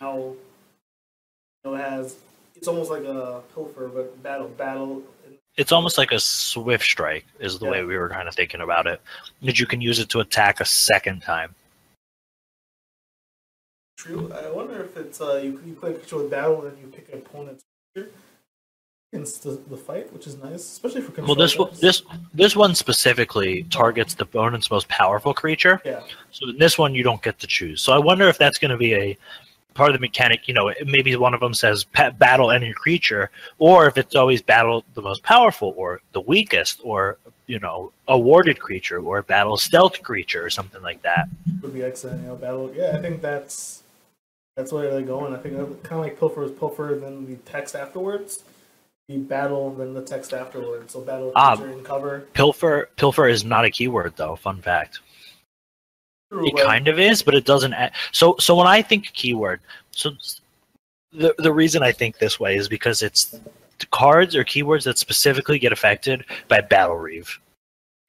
[0.00, 0.36] Now, you
[1.64, 2.16] know, it has
[2.56, 5.02] it's almost like a pilfer, but battle, battle.
[5.56, 8.86] It's almost like a swift strike, is the way we were kind of thinking about
[8.86, 9.00] it.
[9.42, 11.54] That you can use it to attack a second time.
[13.98, 14.32] True.
[14.32, 17.12] I wonder if it's uh, you, you play a picture with battle and you pick
[17.12, 17.62] an opponent's
[19.12, 21.36] against the, the fight, which is nice, especially for control.
[21.36, 25.82] Well, this one- this this one specifically targets the opponent's most powerful creature.
[25.84, 26.00] Yeah.
[26.30, 27.82] So in this one, you don't get to choose.
[27.82, 29.18] So I wonder if that's going to be a
[29.74, 30.48] part of the mechanic.
[30.48, 34.84] You know, maybe one of them says battle any creature, or if it's always battle
[34.94, 40.44] the most powerful, or the weakest, or you know, awarded creature, or battle stealth creature,
[40.44, 41.28] or something like that.
[41.60, 42.22] would be excellent.
[42.22, 42.72] You know, battle.
[42.74, 43.82] Yeah, I think that's
[44.56, 45.34] that's where they're going.
[45.34, 48.42] I think kind of like pilfer is pilfer, then the text afterwards.
[49.08, 50.92] The battle, then the text afterwards.
[50.92, 51.60] So battle Ah.
[51.60, 52.20] and cover.
[52.34, 54.36] Pilfer pilfer is not a keyword though.
[54.36, 55.00] Fun fact.
[56.32, 57.74] It kind of is, but it doesn't.
[57.74, 59.60] Add, so, so when I think keyword,
[59.90, 60.12] so
[61.12, 63.38] the the reason I think this way is because it's
[63.90, 67.38] cards or keywords that specifically get affected by Battle Reeve,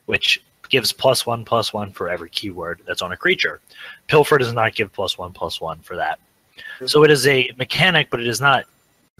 [0.06, 3.60] which gives plus one plus one for every keyword that's on a creature.
[4.08, 6.20] Pilfer does not give plus one plus one for that.
[6.86, 8.66] So it is a mechanic, but it is not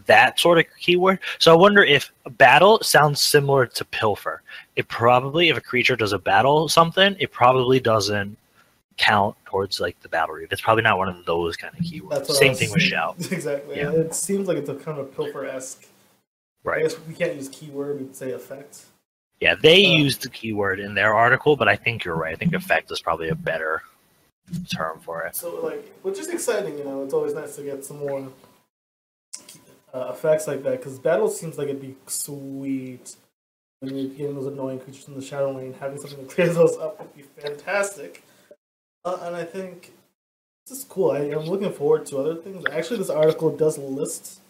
[0.06, 1.18] that sort of keyword.
[1.38, 4.42] So I wonder if battle sounds similar to pilfer.
[4.76, 8.36] It probably, if a creature does a battle something, it probably doesn't
[8.96, 10.48] count towards like the Battle Reeve.
[10.50, 12.30] It's probably not one of those kind of keywords.
[12.30, 13.16] I Same thing with shout.
[13.32, 13.76] Exactly.
[13.76, 13.90] Yeah.
[13.90, 15.84] It seems like it's a kind of pilfer esque.
[15.84, 16.82] I Right.
[16.82, 17.98] guess we can't use keyword.
[18.00, 18.84] We'd say effect.
[19.40, 22.32] Yeah, they Uh, used the keyword in their article, but I think you're right.
[22.32, 23.82] I think effect is probably a better
[24.74, 25.36] term for it.
[25.36, 26.78] So like, which is exciting.
[26.78, 28.28] You know, it's always nice to get some more
[29.92, 33.16] uh, effects like that because battle seems like it'd be sweet.
[33.80, 36.76] When you're getting those annoying creatures in the shadow lane, having something to clear those
[36.78, 38.23] up would be fantastic.
[39.04, 39.92] Uh, and I think
[40.66, 41.10] this is cool.
[41.10, 42.64] I, I'm looking forward to other things.
[42.70, 44.40] Actually, this article does list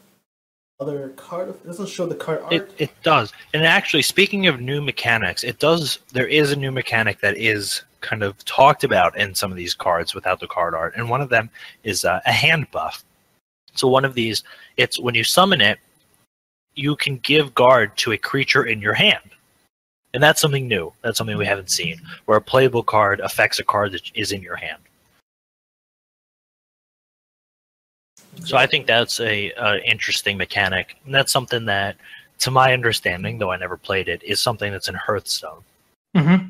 [0.80, 1.48] other card.
[1.50, 2.52] It doesn't show the card art.
[2.52, 3.32] It, it does.
[3.52, 5.98] And actually, speaking of new mechanics, it does.
[6.12, 9.74] There is a new mechanic that is kind of talked about in some of these
[9.74, 11.50] cards without the card art, and one of them
[11.84, 13.04] is uh, a hand buff.
[13.74, 14.44] So one of these,
[14.76, 15.78] it's when you summon it,
[16.74, 19.30] you can give guard to a creature in your hand,
[20.14, 20.90] and that's something new.
[21.02, 24.40] That's something we haven't seen, where a playable card affects a card that is in
[24.40, 24.80] your hand.
[28.44, 31.96] So I think that's a, a interesting mechanic, and that's something that,
[32.40, 35.62] to my understanding, though I never played it, is something that's in Hearthstone.
[36.16, 36.46] Mm-hmm.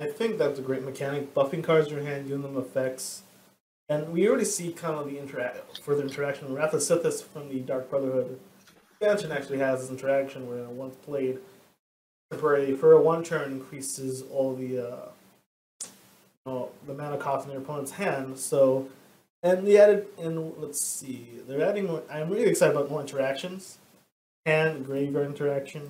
[0.00, 1.34] I think that's a great mechanic.
[1.34, 3.22] Buffing cards in your hand, giving them effects.
[3.88, 6.54] And we already see kind of the interact further interaction.
[6.54, 8.38] Wrath of Sithis from the Dark Brotherhood
[8.92, 11.38] expansion actually has this interaction where once played,
[12.30, 15.08] temporarily for a one turn increases all the uh,
[16.46, 18.38] know, the mana cost in their opponent's hand.
[18.38, 18.88] So,
[19.42, 21.86] and they added, and let's see, they're adding.
[21.86, 23.78] More, I'm really excited about more interactions,
[24.46, 25.88] hand graveyard interaction,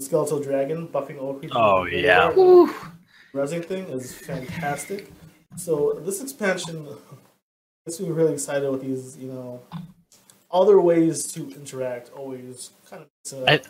[0.00, 1.56] skeletal dragon buffing all creatures.
[1.56, 2.30] Oh, yeah.
[2.30, 2.68] graveyard
[3.32, 5.10] resin thing is fantastic.
[5.56, 6.86] So this expansion
[7.86, 9.62] gets me really excited with these, you know,
[10.50, 12.10] other ways to interact.
[12.12, 13.08] Always kind of.
[13.64, 13.66] up.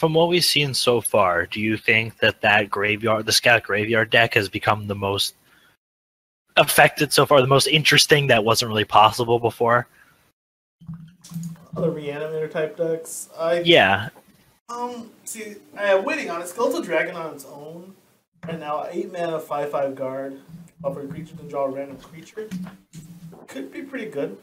[0.00, 4.08] From what we've seen so far, do you think that that graveyard, the scout graveyard
[4.08, 5.34] deck, has become the most
[6.56, 9.86] affected so far, the most interesting that wasn't really possible before?
[11.76, 13.28] Other reanimator type decks.
[13.38, 14.08] I Yeah,
[14.70, 15.56] um see.
[15.76, 16.48] I am waiting on it.
[16.48, 17.94] Skeletal Dragon on its own.
[18.48, 20.40] Right now, eight mana, five five guard.
[20.82, 22.48] Offer a creature to draw a random creature.
[23.48, 24.38] Could be pretty good.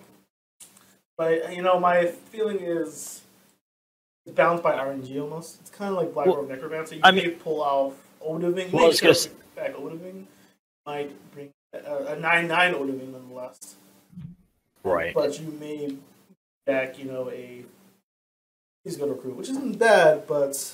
[1.17, 3.23] But you know, my feeling is
[4.27, 5.59] it's balanced by RNG almost.
[5.61, 6.95] It's kind of like Black Well, Robe Necromancer.
[6.95, 8.71] You I may mean- pull off Odiving.
[8.73, 9.15] Well, maybe gonna
[9.55, 10.25] back Odiving
[10.85, 13.75] might bring a, a nine nine Odiving nonetheless.
[14.83, 15.13] right.
[15.13, 15.95] But you may
[16.65, 17.63] back, you know, a
[18.83, 20.73] he's got recruit, which isn't bad, but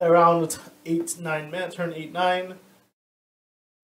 [0.00, 2.56] around eight nine mana, turn eight nine.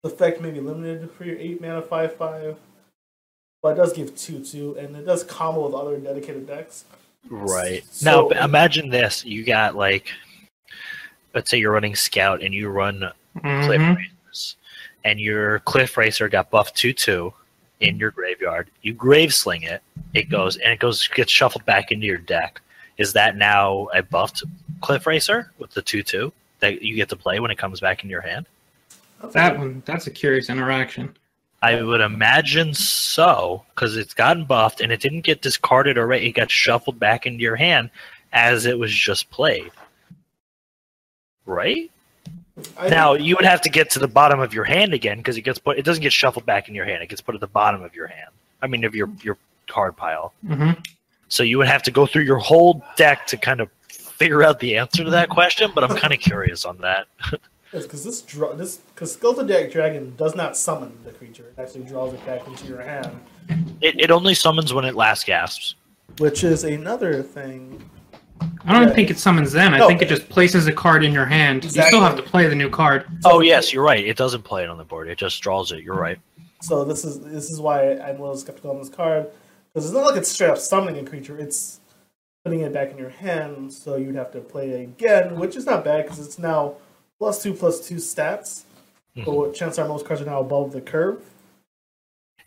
[0.03, 2.57] The effect may be limited for your eight mana five five,
[3.63, 6.85] but it does give two two, and it does combo with other dedicated decks.
[7.29, 7.85] Right.
[7.91, 9.25] So- now, imagine this.
[9.25, 10.11] You got, like,
[11.35, 13.01] let's say you're running Scout and you run
[13.41, 13.97] Cliff Mhm.
[13.97, 14.57] Racers,
[15.05, 17.33] and your Cliff Racer got buffed 2 2
[17.81, 18.71] in your graveyard.
[18.83, 19.83] You grave sling it,
[20.15, 22.61] it goes, and it goes gets shuffled back into your deck.
[22.99, 24.43] Is that now a buffed
[24.83, 28.05] Cliff Racer with the 2 2 that you get to play when it comes back
[28.05, 28.47] in your hand?
[29.33, 31.17] That one, that's a curious interaction.
[31.63, 36.35] I would imagine so, because it's gotten buffed and it didn't get discarded or it
[36.35, 37.91] got shuffled back into your hand
[38.33, 39.71] as it was just played.
[41.47, 41.91] Right?
[42.77, 45.37] I now you would have to get to the bottom of your hand again because
[45.37, 45.79] it gets put.
[45.79, 47.03] It doesn't get shuffled back in your hand.
[47.03, 48.31] It gets put at the bottom of your hand.
[48.61, 49.39] I mean, of your your
[49.69, 50.35] card pile.
[50.47, 50.73] hmm
[51.29, 54.61] So you would have to go through your whole deck to kind of figure out
[54.61, 55.71] the answer to that question.
[55.75, 57.07] But I'm kind of curious on that.
[57.73, 61.85] because this draw this because Skeletal Deck Dragon does not summon the creature; it actually
[61.85, 63.19] draws it back into your hand.
[63.81, 65.75] It, it only summons when it last gasps.
[66.19, 67.83] Which is another thing.
[68.67, 68.95] I don't Yeah.
[68.95, 69.73] think it summons then.
[69.75, 69.89] I No.
[69.89, 71.65] think it just places a card in your hand.
[71.65, 73.07] You still have to play the new card.
[73.25, 74.05] Oh yes, you're right.
[74.05, 75.09] It doesn't play it on the board.
[75.09, 75.83] It just draws it.
[75.83, 76.19] You're right.
[76.61, 79.27] So this is this is why I'm a little skeptical on this card
[79.73, 81.81] because it's not like it's straight up summoning a creature; it's
[82.45, 83.73] putting it back in your hand.
[83.73, 86.75] So you'd have to play it again, which is not bad because it's now
[87.23, 88.65] plus two plus two stats.
[89.25, 91.23] So chances are most cards are now above the curve.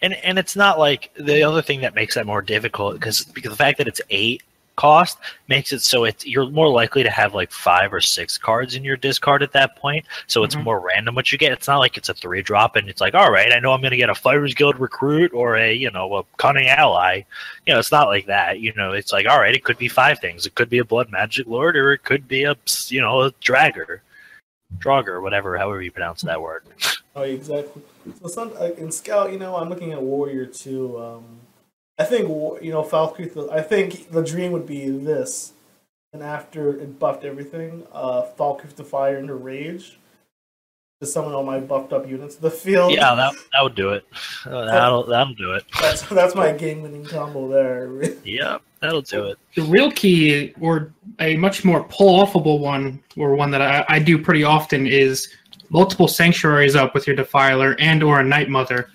[0.02, 3.52] And and it's not like the other thing that makes that more difficult because because
[3.52, 4.44] the fact that it's eight
[4.76, 5.18] cost
[5.48, 8.84] makes it so it's you're more likely to have like five or six cards in
[8.84, 10.06] your discard at that point.
[10.28, 10.64] So it's Mhm.
[10.66, 11.54] more random what you get.
[11.54, 13.82] It's not like it's a three drop and it's like, all right, I know I'm
[13.82, 17.22] gonna get a Fighters Guild recruit or a you know a cunning ally.
[17.66, 18.60] You know, it's not like that.
[18.60, 20.46] You know, it's like all right, it could be five things.
[20.46, 22.58] It could be a blood magic lord or it could be a
[22.90, 24.00] you know a dragger,
[24.80, 26.64] drogger, whatever, however you pronounce that word.
[27.18, 27.82] Oh, exactly.
[28.22, 31.00] So some, uh, in Scout, you know, I'm looking at Warrior too.
[31.00, 31.24] Um,
[31.98, 32.28] I think
[32.62, 33.50] you know Falkreath.
[33.50, 35.54] I think the dream would be this,
[36.12, 39.98] and after it buffed everything, uh, Falkreath to fire into Rage
[41.02, 42.92] to summon all my buffed up units to the field.
[42.92, 44.06] Yeah, that that would do it.
[44.46, 45.64] That'll that'll do it.
[45.80, 48.16] that's that's my game winning combo there.
[48.26, 49.38] Yep, that'll do it.
[49.56, 54.00] The real key, or a much more pull offable one, or one that I, I
[54.00, 55.30] do pretty often, is
[55.70, 58.90] multiple sanctuaries up with your Defiler and or a Night Mother.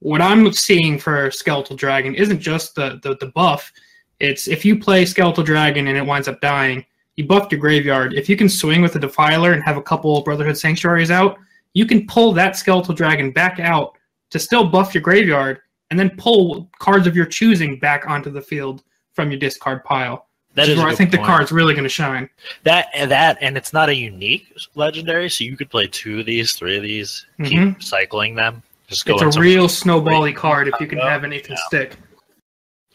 [0.00, 3.72] What I'm seeing for Skeletal Dragon isn't just the, the, the buff.
[4.20, 6.84] It's if you play Skeletal Dragon and it winds up dying,
[7.16, 8.14] you buff your graveyard.
[8.14, 11.36] If you can swing with a Defiler and have a couple Brotherhood Sanctuaries out,
[11.74, 13.96] you can pull that Skeletal Dragon back out
[14.30, 15.60] to still buff your graveyard
[15.90, 18.84] and then pull cards of your choosing back onto the field
[19.18, 20.26] from your discard pile.
[20.54, 22.30] That Which is is a where I good think the card's really going to shine.
[22.62, 24.46] That and that, and it's not a unique
[24.76, 28.62] legendary, so you could play two of these, three of these, keep cycling them.
[28.86, 29.16] Just go.
[29.18, 31.62] It's a real snowbally card if you can have anything Yeah.
[31.66, 31.96] stick.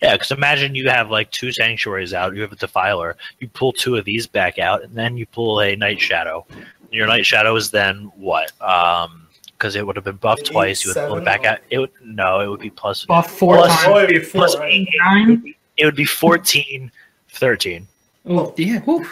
[0.01, 3.73] Yeah, because imagine you have like two sanctuaries out, you have a defiler, you pull
[3.73, 6.45] two of these back out, and then you pull a night shadow.
[6.91, 8.51] Your night shadow is then what?
[8.61, 10.83] Um, because it would have been buffed Eight, twice.
[10.83, 11.59] You would pull it back out.
[11.69, 13.05] It would no, it would be plus.
[13.05, 13.87] Buff four Plus- times.
[13.95, 14.73] Oh, it'd be four, plus right?
[14.73, 14.89] eight.
[15.05, 15.55] Nine.
[15.77, 16.91] It would be 14,
[17.29, 17.87] 13.
[18.25, 18.79] Oh, yeah.
[18.81, 19.07] Whew.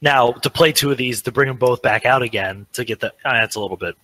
[0.00, 2.98] Now to play two of these to bring them both back out again to get
[3.00, 3.96] the uh, that's a little bit.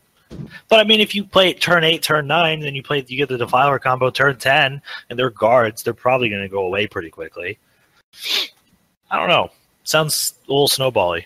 [0.68, 3.16] But I mean, if you play it turn eight, turn nine, then you play you
[3.16, 6.86] get the defiler combo turn ten, and they're guards, they're probably going to go away
[6.86, 7.58] pretty quickly.
[9.10, 9.50] I don't know.
[9.82, 11.24] Sounds a little snowbally.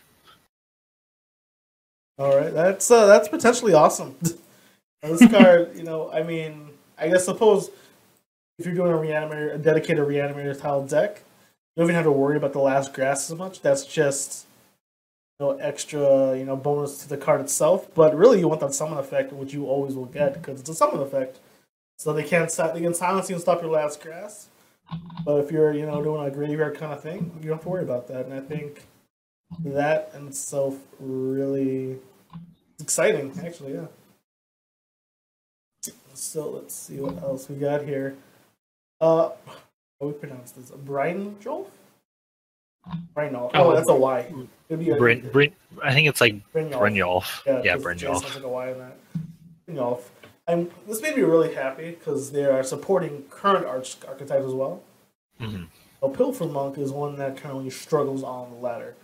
[2.19, 4.17] All right, that's uh, that's potentially awesome.
[5.03, 7.73] This card, you know, I mean, I guess suppose
[8.59, 11.23] if you're doing a reanimator, a dedicated reanimator tile deck,
[11.77, 13.63] you don't even have to worry about the last gasp as much.
[13.63, 14.47] That's just
[15.39, 17.93] you know extra, you know, bonus to the card itself.
[17.95, 20.75] But really, you want that summon effect, which you always will get because it's a
[20.75, 21.39] summon effect.
[21.99, 24.49] So they can't they can silence you and stop your last gasp.
[25.25, 27.69] But if you're you know doing a graveyard kind of thing, you don't have to
[27.69, 28.27] worry about that.
[28.27, 28.85] And I think
[29.65, 31.99] that in itself really
[32.81, 33.87] exciting, actually, yeah.
[36.15, 38.15] So let's see what else we got here.
[39.03, 39.31] Uh,
[40.01, 40.71] how we pronounce this?
[40.71, 41.67] Brian Jolf?
[43.15, 43.75] Brian Oh, Oh.
[43.75, 44.33] that's a Y.
[44.69, 46.79] It'd be a, I think it's like Brynjolf.
[46.79, 47.45] Brynjolf.
[47.47, 48.21] Yeah, Yeah, Brynjolf.
[48.21, 48.97] sounds like a Y in that.
[49.69, 50.03] Brynjolf.
[50.47, 54.83] And this made me really happy because they are supporting current arch archetypes as well.
[55.41, 55.67] Mhm.
[56.03, 58.95] A Pilfer Monk is one that currently struggles on the ladder.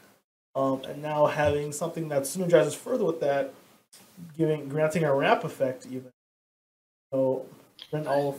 [0.54, 3.52] Um, and now having something that synergizes further with that,
[4.36, 6.12] giving granting a ramp effect even.
[7.12, 7.46] So
[7.92, 8.38] then all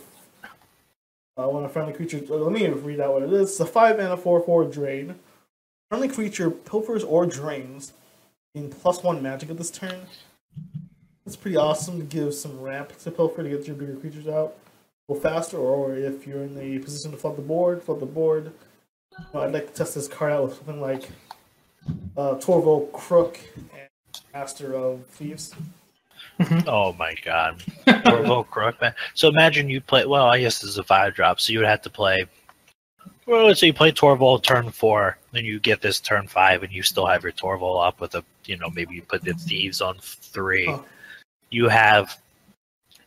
[1.40, 3.52] uh, when a friendly creature let me read out what it is.
[3.52, 5.16] It's a five mana four four drain.
[5.90, 7.94] Friendly creature pilfers or drains
[8.54, 10.02] in plus one magic at this turn.
[11.26, 14.56] It's pretty awesome to give some ramp to pilfer to get your bigger creatures out.
[15.08, 18.52] Go faster, or if you're in the position to flood the board, flood the board.
[19.34, 21.10] Know, I'd like to test this card out with something like
[22.16, 23.90] uh, Torval Crook and
[24.34, 25.54] Master of Thieves.
[26.68, 27.62] Oh my god.
[28.06, 28.94] Orville Crook, man.
[29.14, 30.06] So imagine you play.
[30.06, 32.26] Well, I guess this is a five drop, so you would have to play.
[33.26, 36.72] Well, let's say you play Torval turn four, then you get this turn five, and
[36.72, 39.82] you still have your Torval up with a, you know, maybe you put the thieves
[39.82, 40.66] on three.
[40.66, 40.80] Huh.
[41.52, 42.18] You have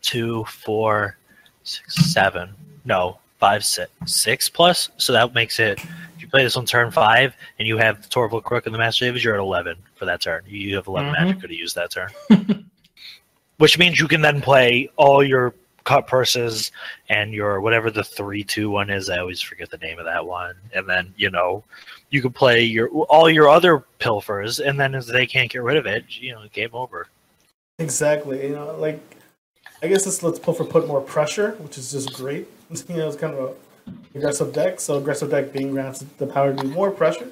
[0.01, 1.17] two, four,
[1.65, 2.51] six, seven,
[2.85, 4.91] no, five, six, six plus.
[4.99, 5.81] So that makes it.
[6.17, 9.07] If you play this on turn five, and you have Torval Crook and the Master
[9.07, 10.43] Davis, you're at eleven for that turn.
[10.47, 11.13] You have 11 Mhm.
[11.13, 12.11] magic to use that turn
[13.63, 15.55] which means you can then play all your
[15.85, 16.73] cut purses
[17.09, 19.09] and your whatever the three two one is.
[19.09, 20.57] I always forget the name of that one.
[20.75, 21.63] And then you know
[22.11, 25.77] you can play your all your other pilfers, and then if they can't get rid
[25.77, 27.07] of it, you know, game over.
[27.79, 28.49] Exactly.
[28.49, 29.01] You know, like
[29.81, 32.49] I guess this lets Pilfer put more pressure, which is just great.
[32.89, 34.81] you know, it's kind of a aggressive deck.
[34.81, 37.29] So aggressive deck being granted the power to do more pressure.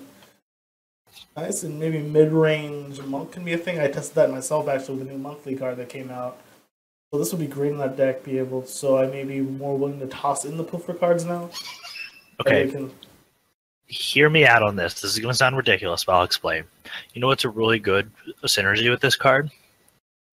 [1.41, 3.79] Nice, and maybe mid-range monk can be a thing.
[3.79, 6.39] I tested that myself actually with the new monthly card that came out.
[7.11, 8.25] So this would be great in that deck.
[8.25, 11.51] Be able, so I may be more willing to toss in the Pilfer cards now.
[12.41, 12.93] Okay, we can-
[13.87, 15.01] hear me out on this.
[15.01, 16.65] This is going to sound ridiculous, but I'll explain.
[17.15, 18.11] You know what's a really good
[18.45, 19.51] synergy with this card?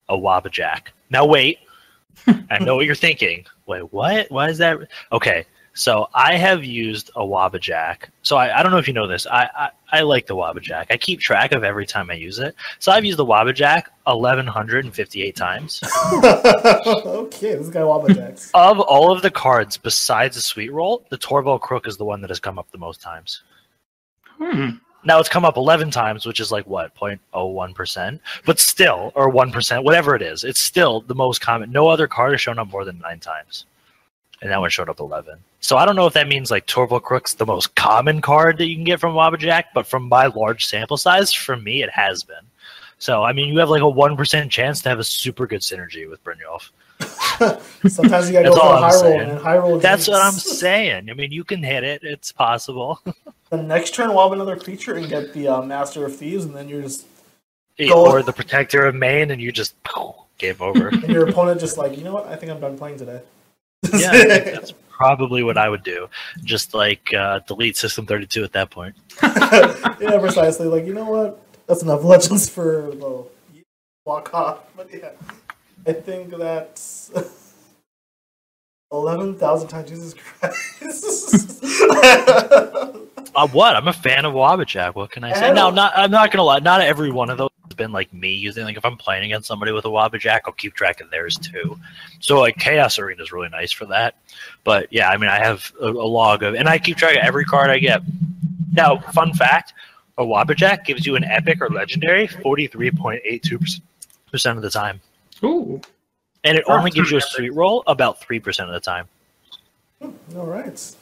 [0.08, 0.88] A Wabbajack.
[1.10, 1.58] Now wait,
[2.50, 3.44] I know what you're thinking.
[3.66, 4.30] Wait, what?
[4.30, 4.78] Why is that?
[5.12, 5.44] Okay,
[5.74, 8.08] so I have used a Wabbajack.
[8.22, 9.26] So I, I don't know if you know this.
[9.26, 10.86] I, I I like the Wabbajack.
[10.90, 12.54] I keep track of every time I use it.
[12.78, 15.80] So I've used the Wabbajack 1158 times.
[16.14, 18.50] okay, this guy Wabbajacks.
[18.54, 22.20] of all of the cards besides the Sweet Roll, the Torval Crook is the one
[22.22, 23.42] that has come up the most times.
[24.38, 24.70] Hmm.
[25.04, 28.20] Now it's come up 11 times, which is like what, 0.01%?
[28.46, 31.70] But still, or 1%, whatever it is, it's still the most common.
[31.70, 33.66] No other card has shown up more than nine times.
[34.40, 35.38] And that one showed up 11.
[35.64, 38.66] So I don't know if that means like Torval Crook's the most common card that
[38.66, 42.22] you can get from Wabbajack, but from my large sample size, for me, it has
[42.22, 42.36] been.
[42.98, 46.06] So, I mean, you have like a 1% chance to have a super good synergy
[46.06, 46.68] with Brynjolf.
[47.90, 49.78] Sometimes you gotta go for high roll, and high roll.
[49.78, 51.08] That's what I'm saying.
[51.08, 53.00] I mean, you can hit it, it's possible.
[53.50, 56.56] The next turn, we'll have another creature and get the uh, Master of Thieves, and
[56.56, 57.06] then you're just
[57.78, 59.76] Go- or the Protector of Maine, and you just
[60.38, 60.88] game over.
[60.88, 62.26] and your opponent just like, you know what?
[62.26, 63.20] I think I'm done playing today.
[63.92, 64.10] yeah,
[64.44, 66.08] that's probably what I would do.
[66.42, 68.94] Just like uh, delete System 32 at that point.
[69.22, 70.66] yeah, precisely.
[70.66, 71.40] Like, you know what?
[71.66, 73.28] That's enough legends for well,
[74.04, 74.60] walk off.
[74.76, 75.10] But yeah,
[75.86, 77.10] I think that's
[78.92, 79.88] eleven thousand times.
[79.88, 81.64] Jesus Christ!
[83.34, 83.76] Uh, what?
[83.76, 84.94] I'm a fan of Wabbajack.
[84.94, 85.46] What can I say?
[85.48, 86.58] I No, don't- I'm not gonna lie.
[86.60, 88.64] Not every one of those has been like me using.
[88.64, 91.78] Like if I'm playing against somebody with a Wabbajack, I'll keep track of theirs too.
[92.20, 94.16] So like Chaos Arena is really nice for that.
[94.64, 97.22] But yeah, I mean, I have a, a log of, and I keep track of
[97.22, 98.02] every card I get.
[98.72, 99.72] Now, fun fact:
[100.18, 103.80] a Wabbajack gives you an epic or legendary 43.82
[104.30, 105.00] percent of the time,
[105.44, 105.80] Ooh.
[106.42, 107.30] and it only gives you a epic.
[107.30, 109.06] sweet roll about three percent of the time.
[110.02, 110.94] All right.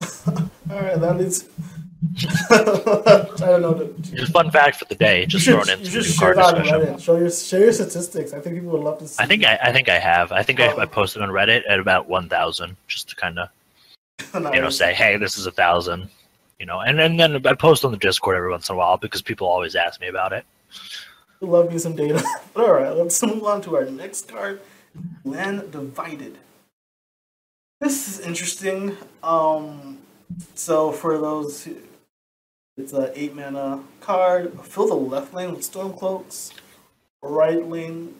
[0.26, 1.48] All right, that leads.
[2.50, 3.94] I don't know.
[4.00, 6.12] Just fun fact for the day, you just should, thrown you into should the new
[6.12, 6.94] share card that on discussion.
[6.94, 7.02] Reddit.
[7.02, 8.32] Show your share your statistics.
[8.32, 9.22] I think people would love to see.
[9.22, 10.32] I think I, I think I have.
[10.32, 10.78] I think I, Oh.
[10.78, 13.48] I posted on Reddit at about one thousand, just to kind of
[14.54, 16.08] you know say, hey, this is a thousand,
[16.58, 18.96] you know, and, and then I post on the Discord every once in a while
[18.96, 20.44] because people always ask me about it.
[21.42, 22.22] Love me some data.
[22.56, 24.60] All right, let's move on to our next card,
[25.24, 26.38] Land Divided.
[27.80, 28.96] This is interesting.
[29.22, 29.98] Um,
[30.54, 31.76] so for those, who,
[32.76, 34.58] it's an eight mana card.
[34.62, 36.52] Fill the left lane with Stormcloaks,
[37.22, 38.14] right lane.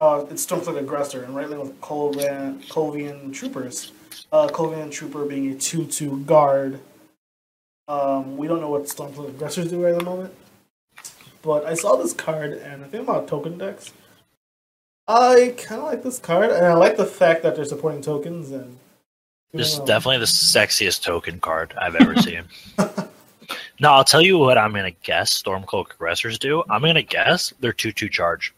[0.00, 3.92] Uh, it's Stormcloak Aggressor, and right lane with Colvan, Colovian Troopers.
[4.32, 6.80] Uh, Colovian Trooper being a two-two guard.
[7.88, 10.34] Um, we don't know what Stormcloak Aggressors do right at the moment
[11.46, 13.92] but I saw this card and I think about token decks.
[15.06, 18.50] I kind of like this card, and I like the fact that they're supporting tokens.
[18.50, 18.78] And
[19.56, 22.42] This is definitely the sexiest token card I've ever seen.
[23.80, 25.40] no, I'll tell you what I'm gonna guess.
[25.42, 26.62] Stormcloak aggressors do.
[26.70, 28.54] I'm gonna guess they're two two charge.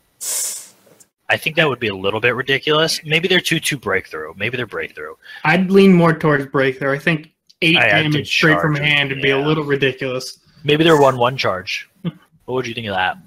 [1.31, 3.01] I think that would be a little bit ridiculous.
[3.05, 4.33] Maybe they're two two breakthrough.
[4.37, 5.15] Maybe they're breakthrough.
[5.45, 6.95] I'd lean more towards breakthrough.
[6.95, 7.33] I think
[7.63, 10.39] eight I- damage straight from hand would be a little ridiculous.
[10.65, 11.89] Maybe they're one one charge.
[12.03, 12.15] what
[12.47, 13.19] would you think of that?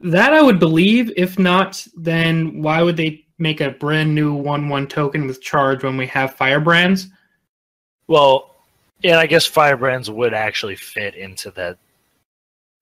[0.00, 1.12] That I would believe.
[1.16, 5.96] If not, then why would they make a brand new one-one token with charge when
[5.96, 7.08] we have firebrands?
[8.06, 8.54] Well,
[9.02, 11.78] yeah, I guess firebrands would actually fit into that.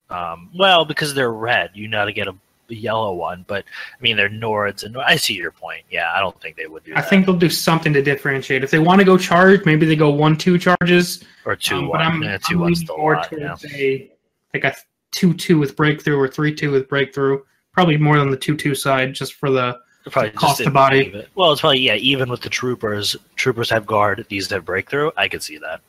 [0.09, 2.35] Um, well, because they're red, you know to get a,
[2.69, 3.45] yellow one.
[3.47, 5.83] But I mean, they're Nords, and I see your point.
[5.89, 7.09] Yeah, I don't think they would do I that.
[7.09, 8.63] think they'll do something to differentiate.
[8.63, 11.23] If they want to go charge, maybe they go one-two charges.
[11.45, 12.01] or two um, but one.
[12.01, 13.31] I'm, yeah, I'm two one's leaning still a more lot.
[13.31, 13.55] Yeah.
[13.73, 14.11] a
[14.53, 14.75] like a
[15.11, 17.39] two-two with breakthrough or three-two with breakthrough.
[17.71, 19.79] Probably more than the two-two side, just for the
[20.11, 21.07] Probably cost just to body.
[21.07, 21.25] even.
[21.35, 21.95] Well, it's probably yeah.
[21.95, 24.25] Even with the troopers, troopers have guard.
[24.29, 25.11] These have breakthrough.
[25.17, 25.81] I could see that.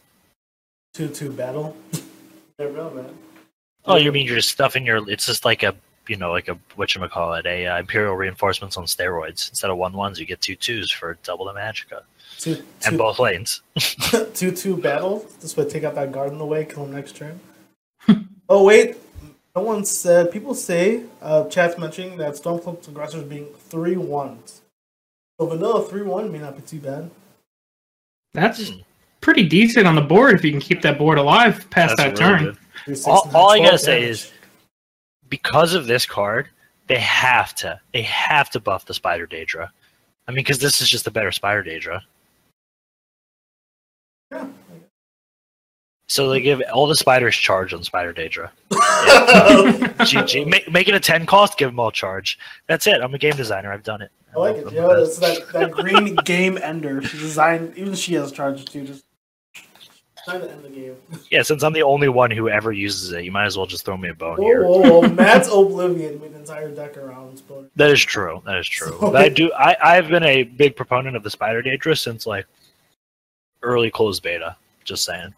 [0.95, 1.77] two-two battle.
[2.59, 3.15] Never know, man.
[3.85, 5.09] Oh, you mean you're just stuffing your?
[5.11, 5.75] It's just like a
[6.09, 9.49] you know like a what you call it a uh, imperial reinforcements on steroids.
[9.51, 12.03] Instead of one ones, you get two twos for double the magicka
[12.39, 13.63] two, and two, both lanes.
[14.35, 15.27] two, two battle.
[15.41, 17.41] This way, take out that guard in the way, kill him next turn.
[18.49, 18.97] oh wait,
[19.59, 20.31] no one said.
[20.31, 24.61] People say, uh, chat's mentioning that Stormcloak's aggressors being three ones.
[25.41, 27.11] So vanilla three one may not be too bad.
[28.35, 28.71] That's
[29.21, 32.25] pretty decent on the board if you can keep that board alive past That's that
[32.25, 32.57] really turn.
[32.87, 33.01] good.
[33.07, 34.31] All- all I gotta say is-
[35.29, 36.49] because of this card,
[36.87, 39.71] they have to they have to buff the Spider Daedra.
[40.27, 42.01] I mean, because this is just a better Spider Daedra.
[44.31, 44.47] Yeah.
[46.09, 48.51] So they give all the spiders charge on Spider Daedra.
[49.99, 50.47] GG.
[50.47, 52.39] Make, make it a 10 cost, give them all charge.
[52.67, 53.01] That's it.
[53.01, 53.73] I'm a game designer.
[53.73, 54.11] I've done it.
[54.35, 54.73] I like it.
[54.73, 57.03] Yeah, it's that, that green game ender.
[57.03, 58.85] She designed, even she has charges too.
[58.85, 59.05] Just
[60.25, 60.97] trying to end the game.
[61.31, 63.85] Yeah, since I'm the only one who ever uses it, you might as well just
[63.87, 64.65] throw me a bone Whoa, here.
[64.65, 65.09] whoa, whoa.
[65.09, 67.43] Matt's Oblivion with entire deck around.
[67.49, 68.43] But That is true.
[68.45, 68.89] That is true.
[69.01, 69.51] So- But I do.
[69.55, 72.47] I I've been a big proponent of the Spider Daedra since like
[73.63, 74.57] early closed beta.
[74.89, 75.35] Just saying.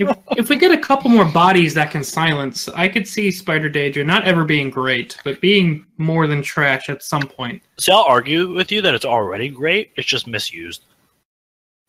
[0.00, 3.70] if, if we get a couple more bodies that can silence, I could see Spider
[3.70, 7.62] Daedra not ever being great, but being more than trash at some point.
[7.78, 9.92] See, I'll argue with you that it's already great.
[9.94, 10.82] It's just misused.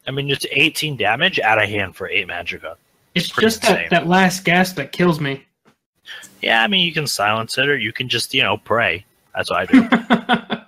[0.05, 2.75] I mean, it's 18 damage out of hand for eight Magicka.
[3.15, 3.87] It's Pretty just insane.
[3.89, 5.43] that, that last gasp that kills me.
[6.43, 9.03] Yeah, I mean, you can silence it, or you can just you know pray.
[9.33, 10.65] That's what I do.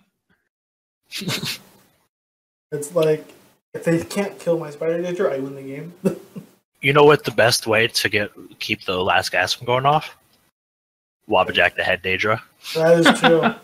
[2.71, 3.31] it's like
[3.74, 5.93] if they can't kill my Spider Daedra, I win the game.
[6.82, 7.24] you know what?
[7.24, 10.15] The best way to get keep the last gasp from going off?
[11.30, 12.41] Wabbajack the head Daedra.
[12.76, 13.43] that is true.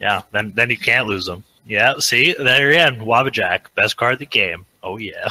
[0.00, 1.44] Yeah, then then you can't lose them.
[1.64, 2.96] Yeah, see, there you're in.
[2.96, 4.66] Wabbajack, best card of the game.
[4.82, 5.28] Oh yeah.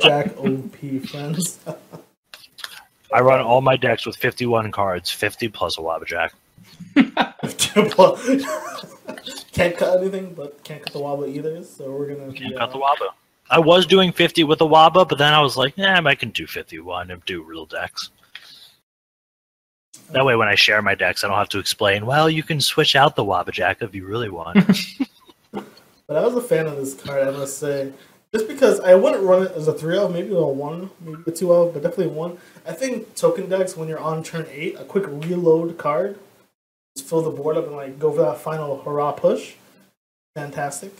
[0.00, 0.74] Jack OP
[1.06, 1.58] friends.
[3.12, 6.30] I run all my decks with 51 cards, 50 plus a Wabbajack.
[9.54, 11.64] can't cut anything, but can't cut the Waba either.
[11.64, 13.10] So we're gonna Can't be, cut the Waba.
[13.50, 16.30] I was doing 50 with the Waba, but then I was like, yeah, I can
[16.30, 18.10] do 51 and do real decks.
[20.10, 22.60] That way, when I share my decks, I don't have to explain, well, you can
[22.60, 24.58] switch out the Wabbajack if you really want.
[26.06, 27.90] But I was a fan of this card, I must say.
[28.32, 31.30] Just because I wouldn't run it as a 3 L, maybe a 1, maybe a
[31.30, 32.36] 2 L, but definitely 1.
[32.66, 36.33] I think token decks, when you're on turn 8, a quick reload card, just
[37.02, 39.54] fill the board up and like go for that final hurrah push.
[40.34, 40.92] Fantastic.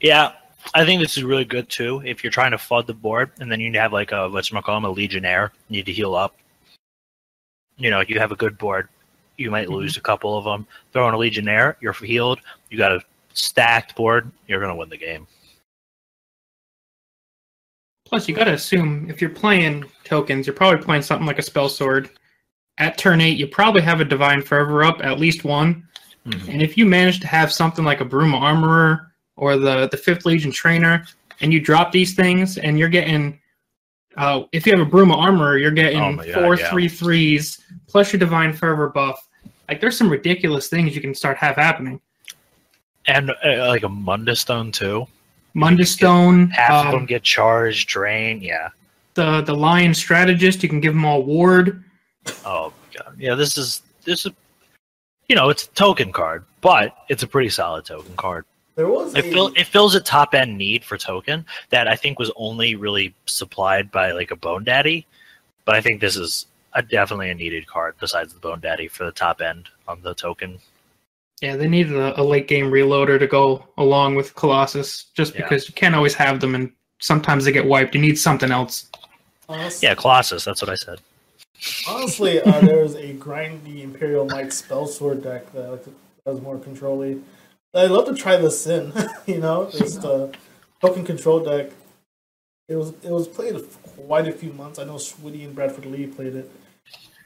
[0.00, 0.32] Yeah,
[0.74, 2.02] I think this is really good too.
[2.04, 4.76] If you're trying to flood the board, and then you have like a let's call
[4.76, 6.36] him a legionnaire, need to heal up.
[7.76, 8.88] You know, you have a good board.
[9.36, 9.74] You might Mm-hmm.
[9.76, 10.66] lose a couple of them.
[10.92, 12.40] Throw in a legionnaire, you're healed.
[12.70, 14.30] You got a stacked board.
[14.46, 15.26] You're gonna win the game.
[18.06, 21.42] Plus, you got to assume if you're playing tokens, you're probably playing something like a
[21.42, 22.10] spell sword.
[22.78, 25.86] At turn eight, you probably have a divine fervor up, at least one.
[26.26, 26.48] Mhm.
[26.48, 30.24] And if you manage to have something like a Bruma Armorer or the the Fifth
[30.26, 31.04] Legion Trainer,
[31.40, 33.38] and you drop these things, and you're getting,
[34.16, 36.70] uh, if you have a Bruma Armorer, you're getting Oh God, four yeah.
[36.70, 39.28] three threes plus your divine fervor buff.
[39.68, 42.00] Like, there's some ridiculous things you can start have happening.
[43.06, 45.06] And uh, like a Mundus Stone too.
[45.54, 48.40] Mundus Stone, Half of um, them get charged, drain.
[48.40, 48.70] Yeah.
[49.14, 51.83] the the Lion Strategist, you can give them all ward.
[52.44, 53.16] Oh my god.
[53.18, 54.32] Yeah, this is this is
[55.28, 58.44] you know, it's a token card, but it's a pretty solid token card.
[58.76, 61.96] There was It, a, fill, it fills a top end need for token that I
[61.96, 65.06] think was only really supplied by like a Bone Daddy,
[65.64, 69.04] but I think this is a, definitely a needed card besides the Bone Daddy for
[69.04, 70.58] the top end on the token.
[71.40, 75.42] Yeah, they needed a, a late game reloader to go along with Colossus, just Yeah.
[75.42, 77.94] because you can't always have them, and sometimes they get wiped.
[77.94, 78.90] You need something else.
[79.48, 80.44] honestly, Yeah, Colossus.
[80.44, 81.00] That's what I said.
[81.86, 85.86] Honestly uh, there's a grindy Imperial Might spell sword deck that
[86.24, 87.20] does more controlly.
[87.74, 88.92] I'd love to try this in,
[89.26, 90.28] you know, just uh,
[90.80, 91.70] token control deck.
[92.68, 93.56] It was it was played
[94.06, 94.78] quite a few months.
[94.78, 96.50] I know Switty and Bradford Lee played it.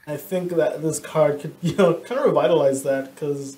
[0.07, 3.57] I think that this card could, you know, kind of revitalize that because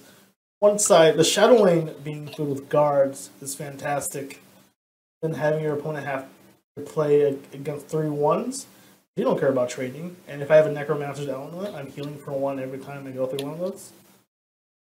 [0.60, 4.42] one side, the Shadow Lane being filled with guards is fantastic.
[5.22, 6.28] Then having your opponent have
[6.78, 8.68] to play against three ones,
[9.16, 10.16] you don't care about trading.
[10.28, 13.26] And if I have a Necromancer's Amulet, I'm healing for one every time I go
[13.26, 13.92] through one of those.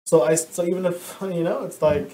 [0.05, 2.11] So I, so even if you know, it's like,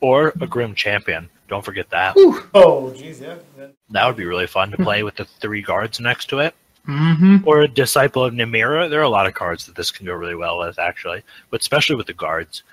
[0.00, 1.28] Or a Grim Champion.
[1.48, 2.16] Don't forget that.
[2.16, 2.42] Whew.
[2.54, 3.68] oh, jeez, yeah, yeah.
[3.90, 6.54] That would be really fun to play with the three guards next to it.
[6.88, 7.46] Mm-hmm.
[7.46, 8.90] Or a Disciple of Namira.
[8.90, 11.60] There are a lot of cards that this can go really well with, actually, but
[11.60, 12.64] especially with the guards.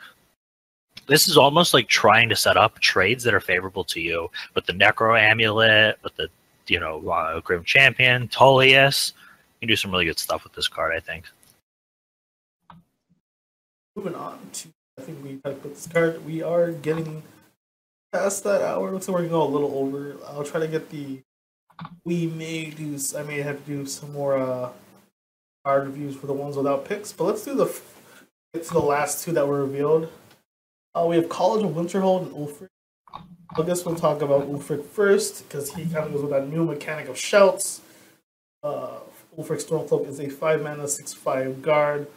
[1.07, 4.65] This is almost like trying to set up trades that are favorable to you with
[4.65, 6.29] the Necro Amulet, with the
[6.67, 9.13] you know uh, Grim Champion, Tullius.
[9.61, 11.25] You can do some really good stuff with this card, I think.
[13.95, 16.25] Moving on to, I think we of put this card.
[16.25, 17.23] We are getting
[18.11, 18.91] past that hour.
[18.91, 20.15] Looks like we're gonna go a little over.
[20.27, 21.21] I'll try to get the.
[22.05, 22.97] We may do.
[23.17, 24.69] I may have to do some more uh,
[25.65, 27.65] card reviews for the ones without picks, but let's do the.
[28.53, 30.11] to the last two that were revealed.
[30.95, 32.69] Uh, we have College of Winterhold and Ulfric.
[33.55, 36.65] I guess we'll talk about Ulfric first because he kind of goes with that new
[36.65, 37.81] mechanic of shouts.
[38.63, 38.99] Uh,
[39.37, 42.07] Ulfric Stormcloak is a five mana, six five guard.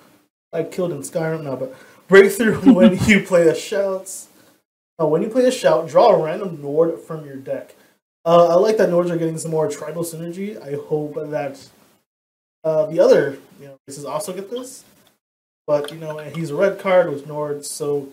[0.53, 1.74] I killed in Skyrim now, but
[2.09, 4.28] breakthrough when you play a shouts.
[4.99, 7.74] Uh, when you play a shout, draw a random Nord from your deck.
[8.24, 10.61] Uh, I like that Nords are getting some more tribal synergy.
[10.61, 11.68] I hope that
[12.64, 14.84] uh, the other you know races also get this.
[15.66, 18.09] But you know, he's a red card with Nords, so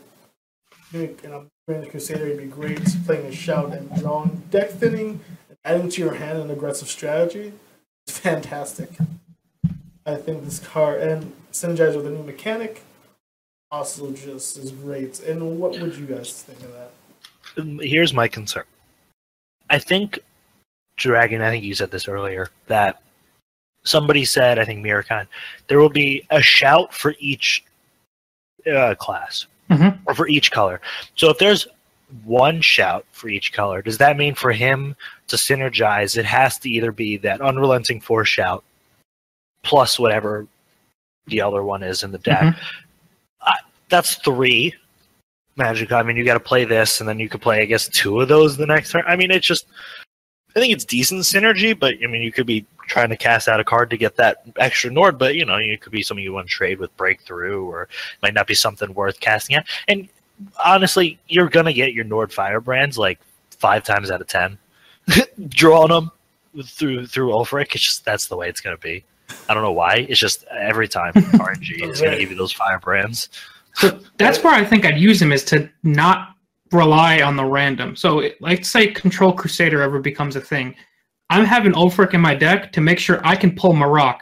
[0.92, 5.58] you know, Grand Crusader would be great playing a shout and drawing deck thinning and
[5.64, 7.54] adding to your hand an aggressive strategy.
[8.06, 8.90] It's fantastic.
[10.06, 12.84] I think this card and synergize with a new mechanic
[13.72, 15.22] also just is great.
[15.22, 16.92] And what would you guys think of that?
[17.58, 18.66] Um, Here's my concern.
[19.70, 20.20] I think
[20.98, 21.42] Dragon.
[21.42, 23.02] I think you said this earlier that
[23.86, 24.60] somebody said.
[24.60, 25.28] I think Miracon.
[25.68, 27.64] There will be a shout for each
[28.70, 30.00] uh, class Mhm.
[30.06, 30.82] or for each color.
[31.16, 31.68] So if there's
[32.24, 34.96] one shout for each color, does that mean for him
[35.28, 38.64] to synergize, it has to either be that unrelenting force shout
[39.64, 40.46] plus whatever
[41.28, 42.56] the other one is in the deck.
[43.42, 43.54] I,
[43.90, 44.76] that's three
[45.56, 45.92] magic.
[45.92, 48.20] I mean, you got to play this, and then you could play, I guess, two
[48.22, 49.04] of those the next turn.
[49.08, 49.66] I mean, it's just,
[50.56, 53.60] I think it's decent synergy, but I mean, you could be trying to cast out
[53.60, 56.34] a card to get that extra Nord, but you know, it could be something you
[56.34, 57.90] want to trade with Breakthrough, or it
[58.22, 59.66] might not be something worth casting out.
[59.88, 60.08] And
[60.64, 63.20] honestly, you're gonna get your Nord Firebrands like
[63.52, 64.58] five times out of ten,
[65.50, 66.12] drawing them
[66.66, 67.74] through through Ulfric.
[67.76, 69.04] It's just that's the way it's gonna be.
[69.50, 70.06] I don't know why.
[70.10, 73.30] It's just every time RNG is gonna give you those Firebrands.
[73.76, 76.36] So that's where I think I'd use him is to not
[76.72, 77.96] rely on the random.
[77.96, 80.76] So, it- like, say Control Crusader ever becomes a thing,
[81.30, 84.20] I'm having Ulfric in my deck to make sure I can pull Marok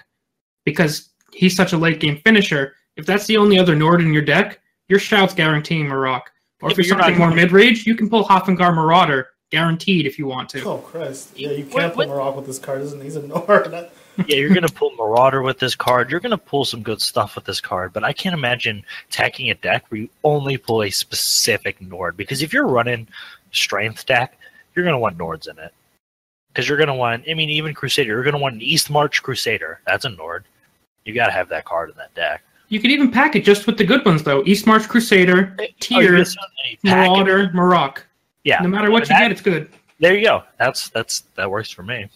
[0.65, 2.75] because he's such a late game finisher.
[2.95, 6.21] If that's the only other Nord in your deck, your shout's guaranteeing Marok
[6.61, 10.05] Or Yeah, if you're you're something more mid range, you can pull Haafingar Marauder, guaranteed
[10.05, 10.63] if you want to.
[10.63, 11.31] Oh Christ!
[11.35, 13.05] Yeah, you can't put what- Morocco with this card, isn't he?
[13.05, 13.71] He's a Nord.
[14.27, 16.11] yeah, you're gonna pull Marauder with this card.
[16.11, 19.55] You're gonna pull some good stuff with this card, but I can't imagine tacking a
[19.55, 22.17] deck where you only pull a specific Nord.
[22.17, 23.07] Because if you're running
[23.53, 24.37] Strength deck,
[24.75, 25.73] you're gonna want Nords in it.
[26.53, 29.79] Because you're gonna want, I mean, even Crusader, you're gonna want an East March Crusader.
[29.85, 30.45] That's a Nord.
[31.05, 32.43] You gotta have that card in that deck.
[32.69, 34.43] You could even pack it just with the good ones though.
[34.45, 38.05] East March Crusader, Oh, you Tier, just want a pack of- Marauder, Maroc.
[38.43, 38.59] Yeah.
[38.61, 39.69] No matter what you that- get, it's good.
[39.99, 40.43] There you go.
[40.57, 42.07] That's that's that works for me.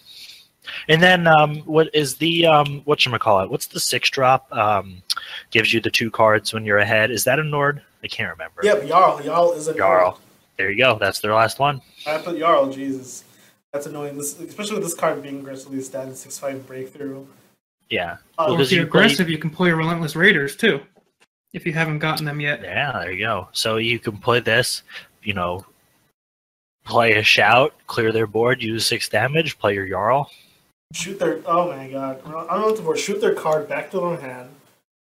[0.89, 3.49] And then um, what is the um, what call it?
[3.51, 4.51] What's the six drop?
[4.51, 5.03] Um,
[5.51, 7.11] gives you the two cards when you're ahead.
[7.11, 7.83] Is that a Nord?
[8.03, 8.61] I can't remember.
[8.63, 9.21] Yep, Jarl.
[9.23, 9.77] Jarl is a Nord.
[9.77, 10.19] Jarl.
[10.57, 10.97] There you go.
[10.97, 11.81] That's their last one.
[12.07, 12.71] I put Jarl.
[12.71, 13.24] Jesus,
[13.75, 14.17] that's annoying.
[14.17, 17.25] This, especially with this card being aggressively stated six five breakthrough.
[17.89, 18.13] Yeah.
[18.37, 20.79] Uh, Well, Or if you're you play- aggressive, you can play your Relentless Raiders too.
[21.53, 22.61] If you haven't gotten them yet.
[22.63, 22.91] Yeah.
[22.93, 23.49] There you go.
[23.51, 24.83] So you can play this.
[25.23, 25.65] You know,
[26.85, 30.31] play a shout, clear their board, use six damage, play your Jarl.
[30.93, 31.41] shoot their.
[31.45, 32.21] Oh my god!
[32.25, 32.99] I don't know what the word.
[32.99, 34.49] Shoot their card back to their hand.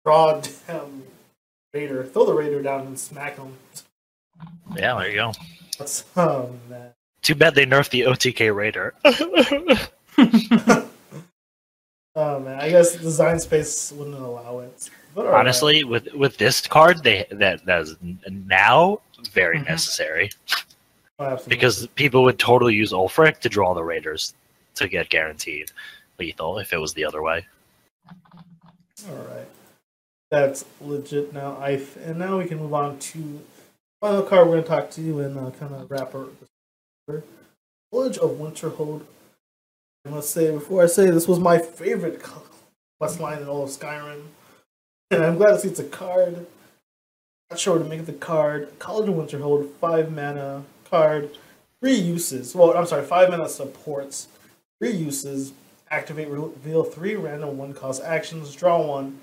[0.06, 1.04] Draw a damn
[1.74, 2.04] raider.
[2.06, 3.54] Throw the raider down and smack them.
[4.76, 4.96] Yeah.
[5.00, 5.32] There you go.
[5.78, 6.92] That's oh man.
[7.26, 8.94] Too bad they nerfed the OTK Raider.
[12.18, 12.62] Oh man.
[12.62, 14.90] I guess design space wouldn't allow it.
[15.14, 15.40] But alright.
[15.42, 17.98] Honestly, with with this card, they that that is
[18.30, 19.02] now
[19.34, 19.68] very Mhm.
[19.68, 20.32] necessary
[21.20, 24.34] Oh, because people would totally use Ulfric to draw the Raiders
[24.76, 25.72] to get guaranteed
[26.18, 27.46] lethal if it was the other way.
[29.10, 29.48] All right,
[30.32, 31.58] that's legit now.
[31.58, 33.42] I and now we can move on to
[34.00, 34.48] final card.
[34.48, 36.30] We're going to talk to you and uh, kind of wrap up.
[37.08, 39.04] College of Winterhold.
[40.06, 42.20] I must say before I say this was my favorite
[43.00, 44.24] quest line in all of Skyrim,
[45.12, 46.48] and I'm glad to see it's a card.
[47.52, 48.80] Not sure to make the card.
[48.80, 51.38] College of Winterhold, five mana card,
[51.80, 52.56] three uses.
[52.56, 54.28] Well, I'm sorry, five mana supports,
[54.80, 55.54] three uses.
[55.92, 59.20] Activate, reveal three random one cost actions, draw one,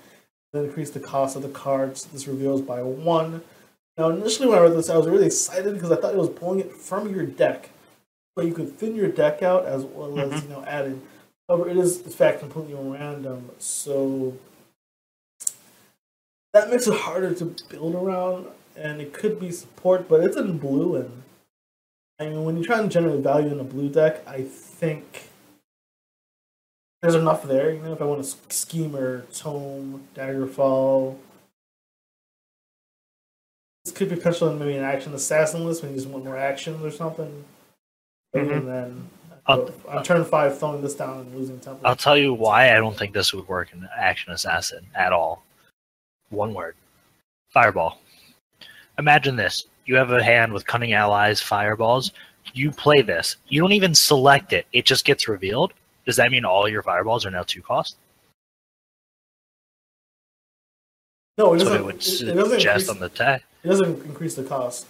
[0.53, 2.05] then increase the cost of the cards.
[2.05, 3.43] This reveals by one.
[3.97, 6.29] Now, initially when I read this, I was really excited because I thought it was
[6.29, 7.69] pulling it from your deck,
[8.35, 10.49] but you could thin your deck out as well as mm-hmm.
[10.49, 11.01] you know add in.
[11.47, 14.37] However, it is in fact completely random, so
[16.53, 18.47] that makes it harder to build around.
[18.75, 21.23] And it could be support, but it's in blue, and
[22.19, 25.29] I mean when you try and generate value in a blue deck, I think
[27.03, 27.71] there's enough there.
[27.71, 31.17] You know, if I want a schemer, tome, daggerfall.
[33.83, 36.81] This could be potentially maybe an action assassin list when you just want more actions
[36.81, 37.43] or something.
[38.33, 38.57] Mhm.
[38.57, 39.09] And then
[39.45, 41.85] I'll- on turn five, throwing this down and losing tempo.
[41.87, 45.43] I'll tell you why I don't think this would work in Action Assassin at all.
[46.29, 46.75] One word:
[47.49, 47.99] Fireball.
[48.97, 52.11] Imagine this: you have a hand with cunning allies, fireballs.
[52.53, 53.37] You play this.
[53.47, 55.73] You don't even select it; it just gets revealed.
[56.05, 57.97] Does that mean all your fireballs are now two cost?
[61.37, 61.89] no, it doesn't.
[61.89, 63.41] it, it doesn't increase, on the tag.
[63.63, 64.85] it doesn't increase the cost.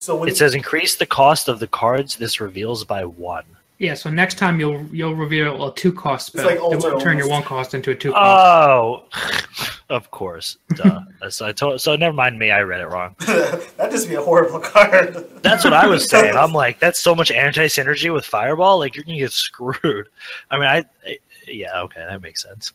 [0.00, 3.44] So when It says increase the cost of the cards this reveals by one.
[3.78, 6.46] Yeah, so next time you'll you'll reveal a two cost spell.
[6.46, 9.04] like it won't turn your one cost into a two cost.
[9.10, 10.56] Oh, of course.
[10.76, 11.00] Duh.
[11.28, 11.82] so I told.
[11.82, 12.50] So never mind me.
[12.50, 13.14] I read it wrong.
[13.26, 15.26] that'd just be a horrible card.
[15.42, 16.34] That's what I was saying.
[16.36, 18.78] I'm like, that's so much anti synergy with Fireball.
[18.78, 20.08] Like you're gonna get screwed.
[20.50, 22.72] I mean, I, I yeah, okay, that makes sense.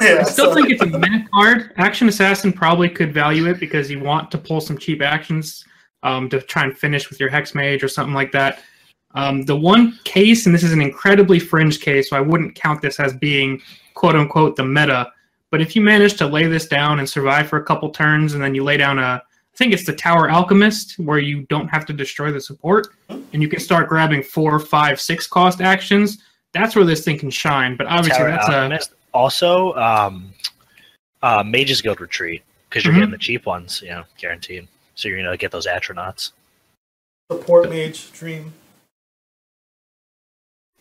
[0.00, 1.72] yeah, I still so- think it's a minute card.
[1.76, 5.64] Action Assassin probably could value it because you want to pull some cheap actions
[6.04, 8.62] um, to try and finish with your Hex Mage or something like that.
[9.16, 12.82] Um, the one case, and this is an incredibly fringe case, so I wouldn't count
[12.82, 13.60] this as being
[13.94, 15.12] quote unquote the meta.
[15.50, 18.42] But if you manage to lay this down and survive for a couple turns, and
[18.42, 21.86] then you lay down a, I think it's the Tower Alchemist, where you don't have
[21.86, 26.18] to destroy the support, and you can start grabbing four, five, six cost actions.
[26.52, 27.76] That's where this thing can shine.
[27.76, 30.32] But obviously, Tower that's a Also, um,
[31.22, 32.98] uh, Mage's Guild Retreat because you're Mhm.
[32.98, 34.66] getting the cheap ones, you know, guaranteed.
[34.94, 36.32] So you're gonna get those astronauts.
[37.32, 38.52] support mage dream.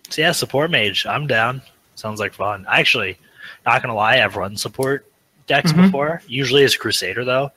[0.09, 1.05] So yeah, support mage.
[1.05, 1.61] I'm down.
[1.95, 2.65] Sounds like fun.
[2.69, 3.17] Actually,
[3.65, 5.09] not gonna lie, I've run support
[5.47, 5.85] decks Mhm.
[5.85, 6.21] before.
[6.27, 7.51] Usually as Crusader though.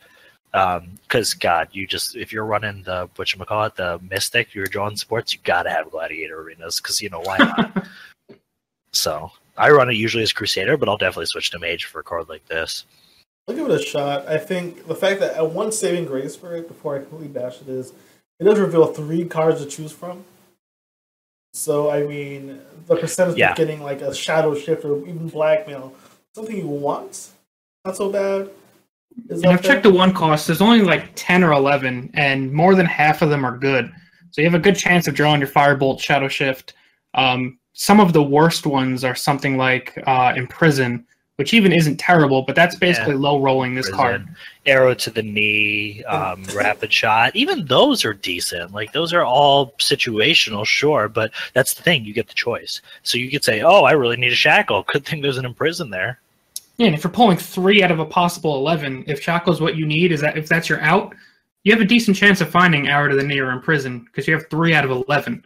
[0.52, 4.66] Because God, you just if you're running the what you call it, the Mystic, you're
[4.66, 7.86] drawing sports, you gotta have Gladiator arenas because you know why not.
[8.92, 12.04] so I run it usually as Crusader, but I'll definitely switch to Mage for a
[12.04, 12.84] card like this.
[13.48, 14.26] I'll give it a shot.
[14.26, 17.60] I think the fact that uh, one saving grace for it before I completely bash
[17.60, 17.92] it is
[18.40, 20.24] it does reveal three cards to choose from.
[21.52, 23.52] So I mean, the percentage Yeah.
[23.52, 25.94] of getting like a shadow shift or even blackmail,
[26.34, 27.28] something you want,
[27.84, 28.50] not so bad.
[29.30, 30.46] Is And that I've checked the one cost.
[30.46, 33.90] There's only like ten or eleven, and more than half of them are good.
[34.30, 36.74] So you have a good chance of drawing your Firebolt, Shadow Shift.
[37.14, 41.06] Um, some of the worst ones are something like uh, Imprison,
[41.36, 44.26] which even isn't terrible, but that's basically low rolling this card.
[44.64, 47.36] Arrow to the knee, um, rapid shot.
[47.36, 48.72] Even those are decent.
[48.72, 52.04] Like those are all situational, sure, but that's the thing.
[52.04, 52.80] You get the choice.
[53.02, 55.90] So you could say, "Oh, I really need a shackle." Good thing there's an imprison
[55.90, 56.20] there.
[56.78, 59.86] Yeah, and if you're pulling three out of a possible eleven, if Shackle's what you
[59.86, 61.14] need, is that if that's your out,
[61.64, 64.34] you have a decent chance of finding Arrow to the Knee or Imprison because you
[64.34, 65.44] have three out of eleven.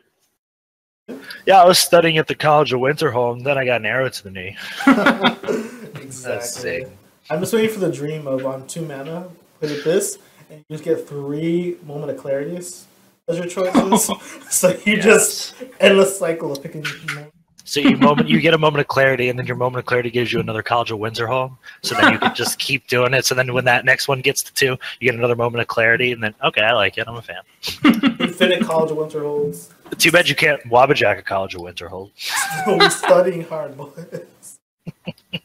[1.46, 3.42] Yeah, I was studying at the College of Winterhold.
[3.42, 4.56] Then I got an arrow to the knee.
[6.10, 6.84] exactly.
[6.84, 6.88] sick.
[7.30, 9.28] I'm just waiting for the dream of on two mana,
[9.60, 10.18] put it this,
[10.50, 12.84] and you just get three moment of clarities
[13.28, 14.10] as your choices.
[14.50, 16.82] so you just endless cycle of picking.
[16.82, 17.32] moment.
[17.64, 20.10] So you moment you get a moment of clarity, and then your moment of clarity
[20.10, 21.56] gives you another College of Windsor home.
[21.82, 23.24] So then you can just keep doing it.
[23.24, 26.10] So then when that next one gets to two, you get another moment of clarity,
[26.10, 27.06] and then okay, I like it.
[27.06, 27.42] I'm a fan.
[28.18, 29.72] Infinite College of Winter holds.
[29.98, 32.10] Too bad you can't Wabbajack a College of Winter hold.
[32.66, 34.58] We're studying hard, boys.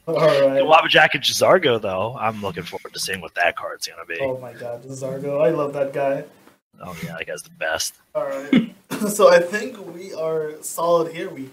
[0.07, 0.63] All right.
[0.63, 4.19] Wabbajack and J'zargo, though, I'm looking forward to seeing what that card's gonna be.
[4.21, 5.45] Oh my God, Zargo!
[5.45, 6.23] I love that guy.
[6.81, 7.95] Oh yeah, that guy's the best.
[8.13, 8.75] All right.
[9.09, 11.29] so I think we are solid here.
[11.29, 11.49] We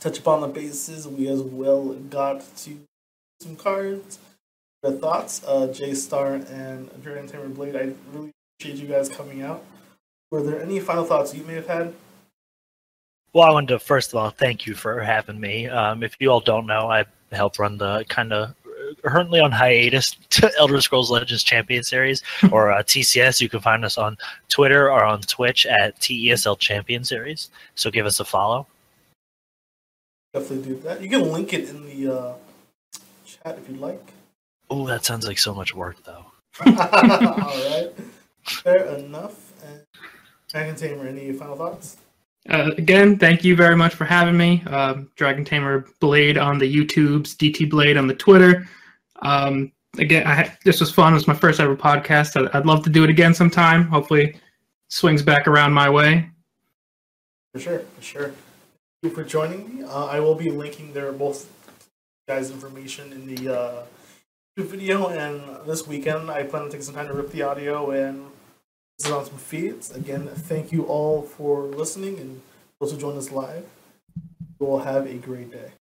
[0.00, 1.08] touch upon the bases.
[1.08, 2.78] We as well got to
[3.40, 4.18] some cards.
[4.82, 7.76] Your thoughts, uh, J Star and Dragon Tamer Blayde.
[7.76, 9.64] I really appreciate you guys coming out.
[10.30, 11.94] Were there any final thoughts you may have had?
[13.32, 15.68] Well, I wanted to first of all thank you for having me.
[15.68, 18.54] Um, if you all don't know, I help run the kind of
[19.02, 22.22] currently on hiatus to Elder Scrolls Legends Champion Series
[22.52, 23.40] or uh, TCS.
[23.40, 24.18] You can find us on
[24.48, 27.50] Twitter or on Twitch at TESL Champion Series.
[27.74, 28.66] So give us a follow.
[30.34, 31.02] Definitely do that.
[31.02, 32.34] You can link it in the uh,
[33.26, 34.12] chat if you'd like.
[34.70, 36.24] Oh, that sounds like so much work, though.
[36.66, 37.90] All right.
[38.42, 39.52] Fair enough.
[39.62, 39.82] And
[40.48, 41.98] Dragon Tamer, any final thoughts?
[42.48, 44.62] Uh, again, thank you very much for having me.
[44.64, 48.68] Um, Dragon Tamer Blayde on the YouTubes, DT Blayde on the Twitter.
[49.22, 51.12] Um, again, I, this was fun.
[51.12, 52.36] It was my first ever podcast.
[52.36, 53.86] I, I'd love to do it again sometime.
[53.86, 54.34] Hopefully,
[54.88, 56.28] swings back around my way.
[57.54, 58.28] For sure, for sure.
[58.28, 58.36] Thank
[59.02, 59.84] you for joining me.
[59.84, 61.48] Uh, I will be linking their both
[62.26, 63.82] guys' information in the uh,
[64.56, 68.31] video, and this weekend I plan on taking some time to rip the audio and
[69.10, 69.90] on some feeds.
[69.90, 72.42] Again, thank you all for listening, and
[72.80, 73.64] those who joined us live.
[74.60, 75.70] You all have a great day.